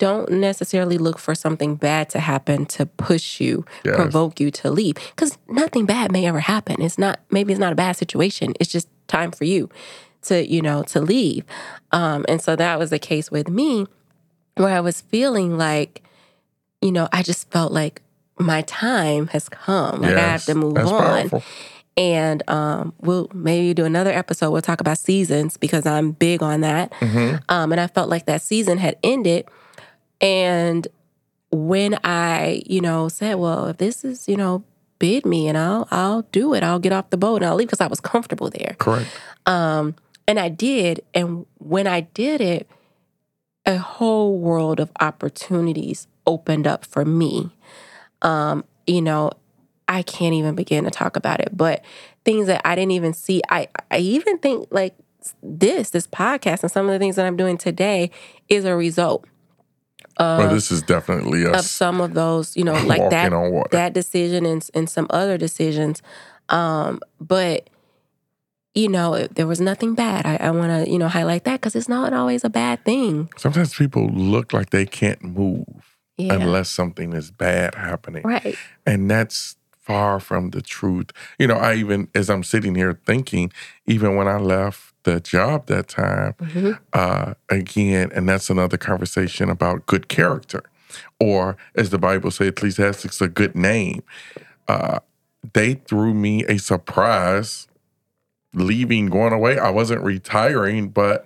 don't 0.01 0.29
necessarily 0.33 0.99
look 0.99 1.19
for 1.21 1.35
something 1.35 1.77
bad 1.77 2.09
to 2.11 2.19
happen 2.19 2.67
to 2.67 2.87
push 2.87 3.41
you, 3.41 3.65
Yes. 3.85 3.95
provoke 3.95 4.41
you 4.41 4.51
to 4.51 4.71
leave. 4.71 4.97
Because 5.15 5.39
nothing 5.49 5.87
bad 5.87 6.11
may 6.11 6.27
ever 6.27 6.41
happen. 6.41 6.83
It's 6.83 6.99
not 6.99 7.21
maybe 7.31 7.53
it's 7.53 7.61
not 7.61 7.73
a 7.73 7.77
bad 7.77 7.97
situation. 7.97 8.55
It's 8.59 8.73
just 8.73 8.89
time 9.07 9.31
for 9.31 9.45
you 9.45 9.69
to, 10.23 10.45
you 10.45 10.61
know, 10.63 10.83
to 10.85 11.01
leave. 11.01 11.45
Um, 11.93 12.25
and 12.29 12.41
so 12.43 12.57
that 12.57 12.79
was 12.79 12.91
the 12.91 12.99
case 12.99 13.31
with 13.31 13.49
me 13.49 13.87
where 14.57 14.75
I 14.75 14.81
was 14.81 15.01
feeling 15.03 15.57
like, 15.57 16.03
you 16.83 16.91
know, 16.93 17.07
I 17.13 17.23
just 17.23 17.51
felt 17.51 17.71
like 17.73 18.03
my 18.39 18.63
time 18.63 19.27
has 19.29 19.49
come. 19.49 20.01
Like 20.01 20.17
I 20.17 20.21
have 20.21 20.45
to 20.47 20.55
move 20.55 20.77
on. 20.79 20.87
powerful. 20.89 21.43
And 21.97 22.43
um, 22.49 22.95
we'll 23.01 23.29
maybe 23.35 23.75
do 23.75 23.85
another 23.85 24.11
episode. 24.13 24.51
We'll 24.51 24.63
talk 24.63 24.81
about 24.81 24.97
seasons 24.97 25.59
because 25.59 25.85
I'm 25.85 26.13
big 26.13 26.43
on 26.43 26.63
that. 26.63 26.91
Mhm. 27.01 27.43
Um, 27.51 27.73
and 27.73 27.81
I 27.81 27.87
felt 27.89 28.09
like 28.09 28.25
that 28.27 28.41
season 28.41 28.79
had 28.79 28.97
ended. 29.05 29.47
And 30.21 30.87
when 31.51 31.99
I, 32.05 32.63
you 32.67 32.81
know, 32.81 33.09
said, 33.09 33.35
well, 33.35 33.67
if 33.69 33.79
this 33.79 34.05
is, 34.05 34.29
you 34.29 34.37
know, 34.37 34.65
bid 35.01 35.27
me 35.27 35.49
and 35.49 35.59
I'll 35.59 35.89
I'll 35.91 36.23
do 36.31 36.55
it. 36.55 36.63
I'll 36.63 36.79
get 36.79 36.93
off 36.93 37.11
the 37.11 37.17
boat 37.17 37.37
and 37.37 37.47
I'll 37.47 37.57
leave 37.57 37.67
because 37.67 37.81
I 37.81 37.89
was 37.89 37.99
comfortable 38.01 38.51
there. 38.51 38.77
Correct. 38.79 39.09
Um, 39.47 39.97
and 40.29 40.39
I 40.39 40.49
did. 40.49 41.05
And 41.13 41.47
when 41.59 41.89
I 41.89 42.03
did 42.03 42.41
it, 42.41 42.69
a 43.67 43.79
whole 43.79 44.39
world 44.39 44.79
of 44.79 44.93
opportunities 45.01 46.07
opened 46.27 46.69
up 46.69 46.85
for 46.85 47.05
me. 47.05 47.51
Um, 48.23 48.65
you 48.87 49.03
know, 49.03 49.33
I 49.89 50.03
can't 50.03 50.35
even 50.35 50.55
begin 50.55 50.85
to 50.85 50.91
talk 50.91 51.17
about 51.17 51.41
it, 51.41 51.57
but 51.57 51.85
things 52.25 52.47
that 52.47 52.61
I 52.65 52.77
didn't 52.77 52.93
even 52.93 53.13
see. 53.13 53.43
I 53.49 53.69
I 53.91 53.99
even 53.99 54.39
think 54.39 54.69
like 54.71 54.95
this, 55.43 55.91
this 55.91 56.07
podcast 56.07 56.63
and 56.63 56.71
some 56.71 56.87
of 56.87 56.93
the 56.93 56.99
things 56.99 57.17
that 57.17 57.27
I'm 57.27 57.37
doing 57.37 57.59
today 57.59 58.11
is 58.49 58.65
a 58.65 58.77
result 58.77 59.27
Well, 60.19 60.49
this 60.51 60.71
is 60.71 60.83
definitely 60.83 61.47
of 61.47 61.61
some 61.63 62.01
of 62.01 62.15
those, 62.15 62.57
you 62.57 62.65
know, 62.65 62.75
like 62.85 63.11
that 63.11 63.31
that 63.71 63.93
decision 63.93 64.45
and, 64.47 64.67
and 64.75 64.89
some 64.89 65.07
other 65.11 65.39
decisions. 65.39 66.03
Um, 66.49 67.01
but 67.21 67.69
you 68.75 68.89
know, 68.89 69.27
there 69.27 69.47
was 69.47 69.61
nothing 69.61 69.95
bad. 69.95 70.27
I, 70.27 70.37
I 70.37 70.51
want 70.53 70.85
to, 70.85 70.91
you 70.91 70.99
know, 70.99 71.09
highlight 71.09 71.45
that 71.45 71.61
because 71.61 71.75
it's 71.75 71.89
not 71.89 72.13
always 72.13 72.45
a 72.45 72.51
bad 72.51 72.85
thing. 72.85 73.29
Sometimes 73.37 73.75
people 73.75 74.09
look 74.11 74.53
like 74.53 74.71
they 74.71 74.87
can't 74.87 75.23
move 75.25 75.97
Yeah. 76.17 76.35
unless 76.35 76.69
something 76.71 77.13
is 77.13 77.31
bad 77.33 77.75
happening. 77.75 78.23
right. 78.25 78.57
And 78.87 79.11
that's 79.11 79.57
far 79.77 80.21
from 80.21 80.51
the 80.51 80.63
truth. 80.63 81.11
You 81.39 81.49
know, 81.49 81.57
I 81.57 81.75
even, 81.75 82.09
as 82.15 82.31
I'm 82.31 82.45
sitting 82.45 82.77
here 82.77 83.01
thinking, 83.07 83.53
even 83.87 84.15
when 84.15 84.29
I 84.29 84.37
left 84.39 84.90
the 85.05 85.21
job 85.21 85.67
that 85.67 85.89
time, 85.89 86.35
Mhm. 86.41 86.79
uh, 86.93 87.35
again, 87.49 88.11
and 88.15 88.29
that's 88.29 88.51
another 88.51 88.77
conversation 88.77 89.49
about 89.49 89.87
good 89.87 90.09
character, 90.09 90.63
or 91.19 91.57
as 91.75 91.91
the 91.91 91.99
Bible 91.99 92.31
says, 92.31 92.49
Ecclesiastes, 92.49 93.21
a 93.21 93.29
good 93.29 93.55
name. 93.55 94.03
Uh, 94.69 94.99
they 95.55 95.75
threw 95.75 96.13
me 96.15 96.45
a 96.45 96.59
surprise 96.59 97.67
leaving, 98.55 99.07
going 99.07 99.33
away. 99.33 99.59
I 99.59 99.71
wasn't 99.71 100.03
retiring, 100.03 100.89
but 100.89 101.25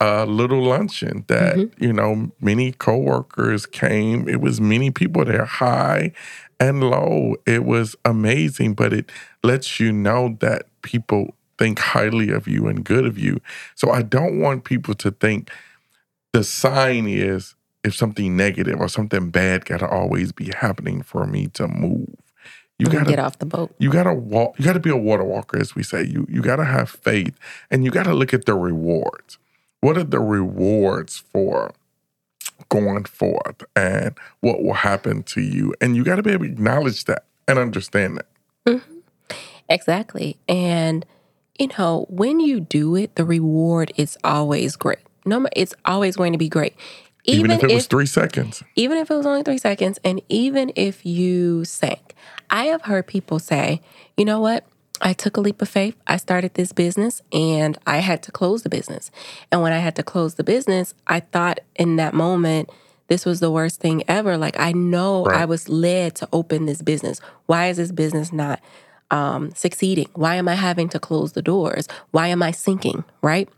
a 0.00 0.26
little 0.26 0.62
luncheon 0.62 1.24
that, 1.28 1.56
you 1.78 1.92
know, 1.92 2.32
many 2.40 2.72
coworkers 2.72 3.64
came. 3.64 4.28
It 4.28 4.40
was 4.40 4.60
many 4.60 4.90
people 4.90 5.24
there, 5.24 5.44
high 5.44 6.12
and 6.60 6.82
low. 6.82 7.36
It 7.46 7.64
was 7.64 7.94
amazing, 8.04 8.74
but 8.74 8.92
it 8.92 9.10
lets 9.42 9.78
you 9.80 9.92
know 9.92 10.36
that 10.40 10.64
people 10.82 11.34
think 11.58 11.78
highly 11.78 12.30
of 12.30 12.46
you 12.48 12.66
and 12.66 12.84
good 12.84 13.04
of 13.06 13.18
you. 13.18 13.40
So 13.74 13.90
I 13.90 14.02
don't 14.02 14.40
want 14.40 14.64
people 14.64 14.94
to 14.94 15.10
think 15.10 15.50
the 16.32 16.44
sign 16.44 17.06
is 17.06 17.54
if 17.82 17.94
something 17.94 18.36
negative 18.36 18.80
or 18.80 18.88
something 18.88 19.30
bad 19.30 19.64
gotta 19.64 19.88
always 19.88 20.32
be 20.32 20.50
happening 20.56 21.02
for 21.02 21.26
me 21.26 21.48
to 21.48 21.68
move. 21.68 22.14
You 22.78 22.86
gotta 22.86 23.04
get 23.04 23.18
off 23.18 23.38
the 23.38 23.46
boat. 23.46 23.74
you 23.78 23.90
gotta 23.90 24.12
walk 24.12 24.58
you 24.58 24.64
gotta 24.64 24.80
be 24.80 24.90
a 24.90 24.96
water 24.96 25.22
walker 25.22 25.58
as 25.58 25.76
we 25.76 25.84
say 25.84 26.02
you 26.02 26.26
you 26.28 26.42
gotta 26.42 26.64
have 26.64 26.90
faith 26.90 27.38
and 27.70 27.84
you 27.84 27.90
gotta 27.92 28.12
look 28.12 28.34
at 28.34 28.46
the 28.46 28.54
rewards 28.54 29.38
what 29.80 29.96
are 29.96 30.02
the 30.02 30.18
rewards 30.18 31.18
for 31.18 31.72
going 32.68 33.04
forth 33.04 33.62
and 33.76 34.16
what 34.40 34.60
will 34.64 34.74
happen 34.74 35.22
to 35.22 35.40
you 35.40 35.72
and 35.80 35.94
you 35.94 36.02
gotta 36.02 36.22
be 36.22 36.32
able 36.32 36.46
to 36.46 36.50
acknowledge 36.50 37.04
that 37.04 37.24
and 37.46 37.60
understand 37.60 38.16
that 38.16 38.26
mm-hmm. 38.66 38.94
Exactly. 39.68 40.36
And 40.48 41.06
you 41.58 41.68
know, 41.78 42.06
when 42.08 42.40
you 42.40 42.60
do 42.60 42.96
it, 42.96 43.14
the 43.14 43.24
reward 43.24 43.92
is 43.96 44.18
always 44.24 44.76
great. 44.76 44.98
No, 45.24 45.46
it's 45.54 45.74
always 45.84 46.16
going 46.16 46.32
to 46.32 46.38
be 46.38 46.48
great. 46.48 46.74
even, 47.24 47.50
if 47.50 47.62
it 47.62 47.72
was 47.72 47.86
three 47.86 48.06
seconds 48.06 48.62
even 48.76 48.98
if 48.98 49.10
it 49.10 49.14
was 49.14 49.24
only 49.24 49.42
three 49.42 49.58
seconds, 49.58 49.98
and 50.04 50.20
even 50.28 50.72
if 50.76 51.06
you 51.06 51.64
sank. 51.64 52.14
I 52.50 52.64
have 52.66 52.82
heard 52.82 53.06
people 53.06 53.38
say, 53.38 53.80
you 54.16 54.24
know 54.24 54.40
what? 54.40 54.66
I 55.00 55.12
took 55.12 55.36
a 55.36 55.40
leap 55.40 55.60
of 55.60 55.68
faith. 55.68 55.96
I 56.06 56.18
started 56.18 56.54
this 56.54 56.72
business 56.72 57.20
and 57.32 57.76
I 57.86 57.98
had 57.98 58.22
to 58.24 58.32
close 58.32 58.62
the 58.62 58.68
business. 58.68 59.10
And 59.50 59.60
when 59.62 59.72
I 59.72 59.78
had 59.78 59.96
to 59.96 60.02
close 60.02 60.34
the 60.34 60.44
business, 60.44 60.94
I 61.06 61.20
thought 61.20 61.60
in 61.74 61.96
that 61.96 62.14
moment, 62.14 62.70
this 63.08 63.26
was 63.26 63.40
the 63.40 63.50
worst 63.50 63.80
thing 63.80 64.02
ever. 64.08 64.36
Like, 64.36 64.58
I 64.58 64.72
know 64.72 65.24
Right. 65.24 65.42
I 65.42 65.44
was 65.46 65.68
led 65.68 66.14
to 66.16 66.28
open 66.32 66.66
this 66.66 66.80
business. 66.80 67.20
Why 67.46 67.68
is 67.68 67.76
this 67.76 67.92
business 67.92 68.32
not 68.32 68.60
um, 69.10 69.50
succeeding? 69.54 70.08
Why 70.14 70.36
am 70.36 70.48
I 70.48 70.54
having 70.54 70.88
to 70.90 70.98
close 70.98 71.32
the 71.32 71.42
doors? 71.42 71.86
Why 72.10 72.28
am 72.28 72.42
I 72.42 72.50
sinking? 72.50 73.04
Right. 73.22 73.48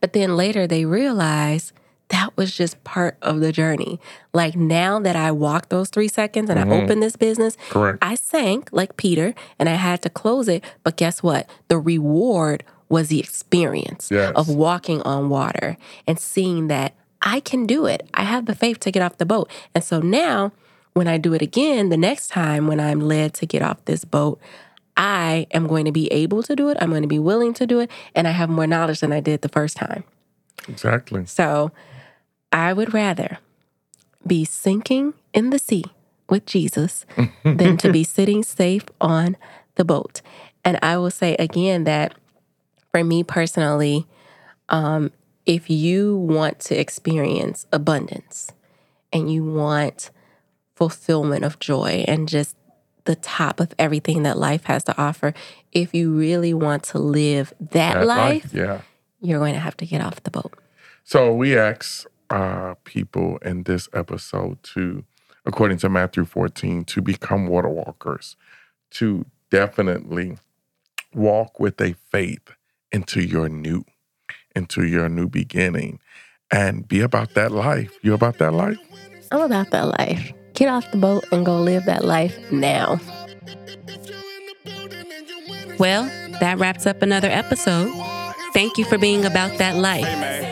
But 0.00 0.12
then 0.12 0.36
later 0.36 0.66
they 0.66 0.84
realize 0.84 1.72
that 2.08 2.36
was 2.36 2.54
just 2.54 2.84
part 2.84 3.16
of 3.22 3.40
the 3.40 3.50
journey. 3.50 3.98
Like 4.32 4.54
now 4.56 5.00
that 5.00 5.16
I 5.16 5.32
walked 5.32 5.70
those 5.70 5.88
three 5.88 6.08
seconds 6.08 6.50
and 6.50 6.58
I 6.60 6.68
opened 6.68 7.02
this 7.02 7.16
business, 7.16 7.56
correct 7.70 7.98
I 8.02 8.14
sank 8.14 8.68
like 8.72 8.96
Peter 8.96 9.34
and 9.58 9.68
I 9.68 9.74
had 9.74 10.02
to 10.02 10.10
close 10.10 10.46
it. 10.48 10.62
But 10.82 10.96
guess 10.96 11.22
what? 11.22 11.48
The 11.68 11.78
reward 11.78 12.62
was 12.90 13.08
the 13.08 13.18
experience 13.20 14.10
Yes. 14.12 14.32
of 14.36 14.48
walking 14.48 15.00
on 15.02 15.30
water 15.30 15.78
and 16.06 16.20
seeing 16.20 16.68
that 16.68 16.94
I 17.22 17.40
can 17.40 17.66
do 17.66 17.86
it. 17.86 18.06
I 18.12 18.24
have 18.24 18.44
the 18.44 18.54
faith 18.54 18.80
to 18.80 18.90
get 18.90 19.02
off 19.02 19.16
the 19.16 19.24
boat. 19.26 19.50
And 19.74 19.82
so 19.82 20.00
now, 20.00 20.52
when 20.94 21.08
I 21.08 21.18
do 21.18 21.34
it 21.34 21.42
again, 21.42 21.88
the 21.88 21.96
next 21.96 22.28
time 22.28 22.66
when 22.66 22.80
I'm 22.80 23.00
led 23.00 23.34
to 23.34 23.46
get 23.46 23.62
off 23.62 23.84
this 23.84 24.04
boat, 24.04 24.40
I 24.96 25.46
am 25.50 25.66
going 25.66 25.84
to 25.84 25.92
be 25.92 26.10
able 26.12 26.42
to 26.44 26.54
do 26.54 26.68
it. 26.68 26.78
I'm 26.80 26.90
going 26.90 27.02
to 27.02 27.08
be 27.08 27.18
willing 27.18 27.52
to 27.54 27.66
do 27.66 27.80
it. 27.80 27.90
And 28.14 28.26
I 28.28 28.30
have 28.30 28.48
more 28.48 28.66
knowledge 28.66 29.00
than 29.00 29.12
I 29.12 29.20
did 29.20 29.42
the 29.42 29.48
first 29.48 29.76
time. 29.76 30.04
exactly 30.68 31.26
So 31.26 31.72
I 32.52 32.72
would 32.72 32.94
rather 32.94 33.38
be 34.26 34.44
sinking 34.44 35.14
in 35.32 35.50
the 35.50 35.58
sea 35.58 35.84
with 36.30 36.46
Jesus 36.46 37.04
than 37.44 37.76
to 37.78 37.92
be 37.92 38.04
sitting 38.04 38.44
safe 38.44 38.84
on 39.00 39.36
the 39.74 39.84
boat. 39.84 40.22
And 40.64 40.78
I 40.80 40.96
will 40.96 41.10
say 41.10 41.34
again 41.38 41.84
that 41.84 42.14
for 42.92 43.02
me 43.02 43.24
personally, 43.24 44.06
um, 44.68 45.10
if 45.44 45.68
you 45.68 46.16
want 46.16 46.60
to 46.60 46.76
experience 46.76 47.66
abundance 47.72 48.52
and 49.12 49.30
you 49.30 49.44
want 49.44 50.10
fulfillment 50.74 51.44
of 51.44 51.58
joy 51.58 52.04
and 52.08 52.28
just 52.28 52.56
the 53.04 53.16
top 53.16 53.60
of 53.60 53.74
everything 53.78 54.22
that 54.22 54.38
life 54.38 54.64
has 54.64 54.82
to 54.84 54.98
offer, 54.98 55.34
if 55.72 55.94
you 55.94 56.12
really 56.12 56.54
want 56.54 56.82
to 56.84 56.98
live 56.98 57.52
that, 57.60 57.94
That 57.94 58.06
life, 58.06 58.52
yeah 58.52 58.80
you're 59.24 59.38
going 59.38 59.54
to 59.54 59.60
have 59.60 59.76
to 59.78 59.86
get 59.86 60.02
off 60.02 60.22
the 60.22 60.30
boat. 60.30 60.52
So 61.02 61.34
we 61.34 61.56
ask 61.56 62.06
uh, 62.28 62.74
people 62.84 63.38
in 63.38 63.62
this 63.62 63.88
episode 63.94 64.62
to, 64.74 65.04
according 65.46 65.78
to 65.78 65.88
Matthew 65.88 66.26
14, 66.26 66.84
to 66.84 67.00
become 67.00 67.46
water 67.46 67.70
walkers, 67.70 68.36
to 68.92 69.24
definitely 69.50 70.36
walk 71.14 71.58
with 71.58 71.80
a 71.80 71.94
faith 72.10 72.50
into 72.92 73.22
your 73.22 73.48
new, 73.48 73.84
into 74.54 74.84
your 74.84 75.08
new 75.08 75.28
beginning. 75.28 76.00
and 76.50 76.86
be 76.86 77.00
about 77.00 77.32
that 77.34 77.50
life. 77.50 77.98
You 78.02 78.12
about 78.12 78.38
that 78.38 78.52
life? 78.52 78.78
I'm 79.32 79.40
about 79.40 79.70
that 79.70 79.86
life. 79.98 80.32
Get 80.54 80.68
off 80.68 80.88
the 80.92 80.98
boat 80.98 81.24
and 81.32 81.44
go 81.44 81.60
live 81.60 81.84
that 81.86 82.04
life 82.04 82.38
now. 82.52 83.00
Well, 85.80 86.04
that 86.38 86.58
wraps 86.58 86.86
up 86.86 87.02
another 87.02 87.28
episode. 87.28 87.92
Thank 88.52 88.78
you 88.78 88.84
for 88.84 88.96
being 88.96 89.24
about 89.24 89.58
that 89.58 89.74
life, 89.74 90.04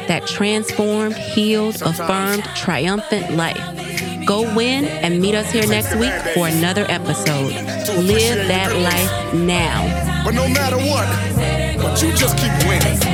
that 0.09 0.26
transformed, 0.26 1.16
healed, 1.16 1.80
affirmed, 1.82 2.42
triumphant 2.57 3.36
life. 3.36 4.26
Go 4.26 4.42
win 4.57 4.86
and 4.86 5.20
meet 5.20 5.36
us 5.36 5.53
here 5.53 5.66
next 5.68 5.94
week 5.94 6.12
for 6.34 6.48
another 6.48 6.84
episode. 6.88 7.53
Live 7.96 8.48
that 8.48 8.74
life 8.76 9.34
now. 9.34 10.24
But 10.24 10.34
no 10.34 10.48
matter 10.48 10.78
what, 10.78 11.07
but 11.80 12.03
you 12.03 12.12
just 12.12 12.36
keep 12.38 12.53
winning. 12.66 13.12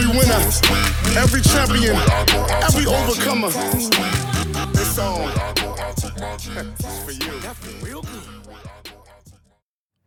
Every 0.00 0.18
winner, 0.18 0.40
every 1.18 1.40
champion, 1.42 1.96
every 2.62 2.86
overcomer. 2.86 3.50
This 4.72 4.96
song 4.96 5.30
for 7.04 7.10
you. 7.12 8.02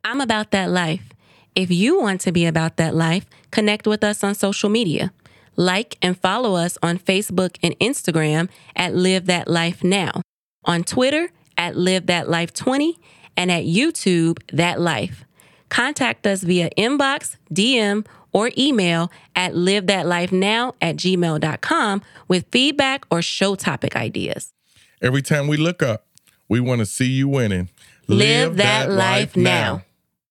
I'm 0.04 0.20
about 0.22 0.52
that 0.52 0.70
life. 0.70 1.10
If 1.56 1.70
you 1.70 2.00
want 2.00 2.22
to 2.22 2.32
be 2.32 2.46
about 2.46 2.78
that 2.78 2.96
life, 2.96 3.26
connect 3.52 3.86
with 3.86 4.04
us 4.04 4.24
on 4.24 4.34
social 4.36 4.70
media. 4.70 5.14
Like 5.56 5.98
and 6.02 6.20
follow 6.20 6.56
us 6.56 6.78
on 6.82 6.98
Facebook 6.98 7.58
and 7.62 7.78
Instagram 7.80 8.50
at 8.76 8.96
Live 8.96 9.28
That 9.28 9.48
Life 9.48 9.84
Now, 9.84 10.22
on 10.66 10.84
Twitter 10.84 11.30
at 11.56 11.78
Live 11.78 12.08
That 12.08 12.28
Life 12.28 12.54
20, 12.54 12.98
and 13.38 13.52
at 13.52 13.66
YouTube 13.66 14.40
That 14.52 14.82
Life. 14.82 15.26
Contact 15.70 16.26
us 16.26 16.42
via 16.42 16.72
inbox, 16.78 17.38
DM, 17.54 18.06
or 18.34 18.52
email 18.58 19.12
at 19.36 19.56
live 19.56 19.88
that 19.88 20.06
life 20.06 20.32
now 20.32 20.76
at 20.82 20.98
gmail.com 20.98 22.02
with 22.28 22.46
feedback 22.52 23.06
or 23.10 23.22
show 23.22 23.56
topic 23.56 23.96
ideas. 23.96 24.54
Every 25.02 25.22
time 25.22 25.48
we 25.48 25.58
look 25.58 25.82
up, 25.84 26.08
we 26.50 26.60
want 26.60 26.80
to 26.80 26.86
see 26.86 27.08
you 27.08 27.28
winning. 27.28 27.70
Live 28.08 28.58
that 28.58 28.90
life 28.90 29.36
now. 29.36 29.84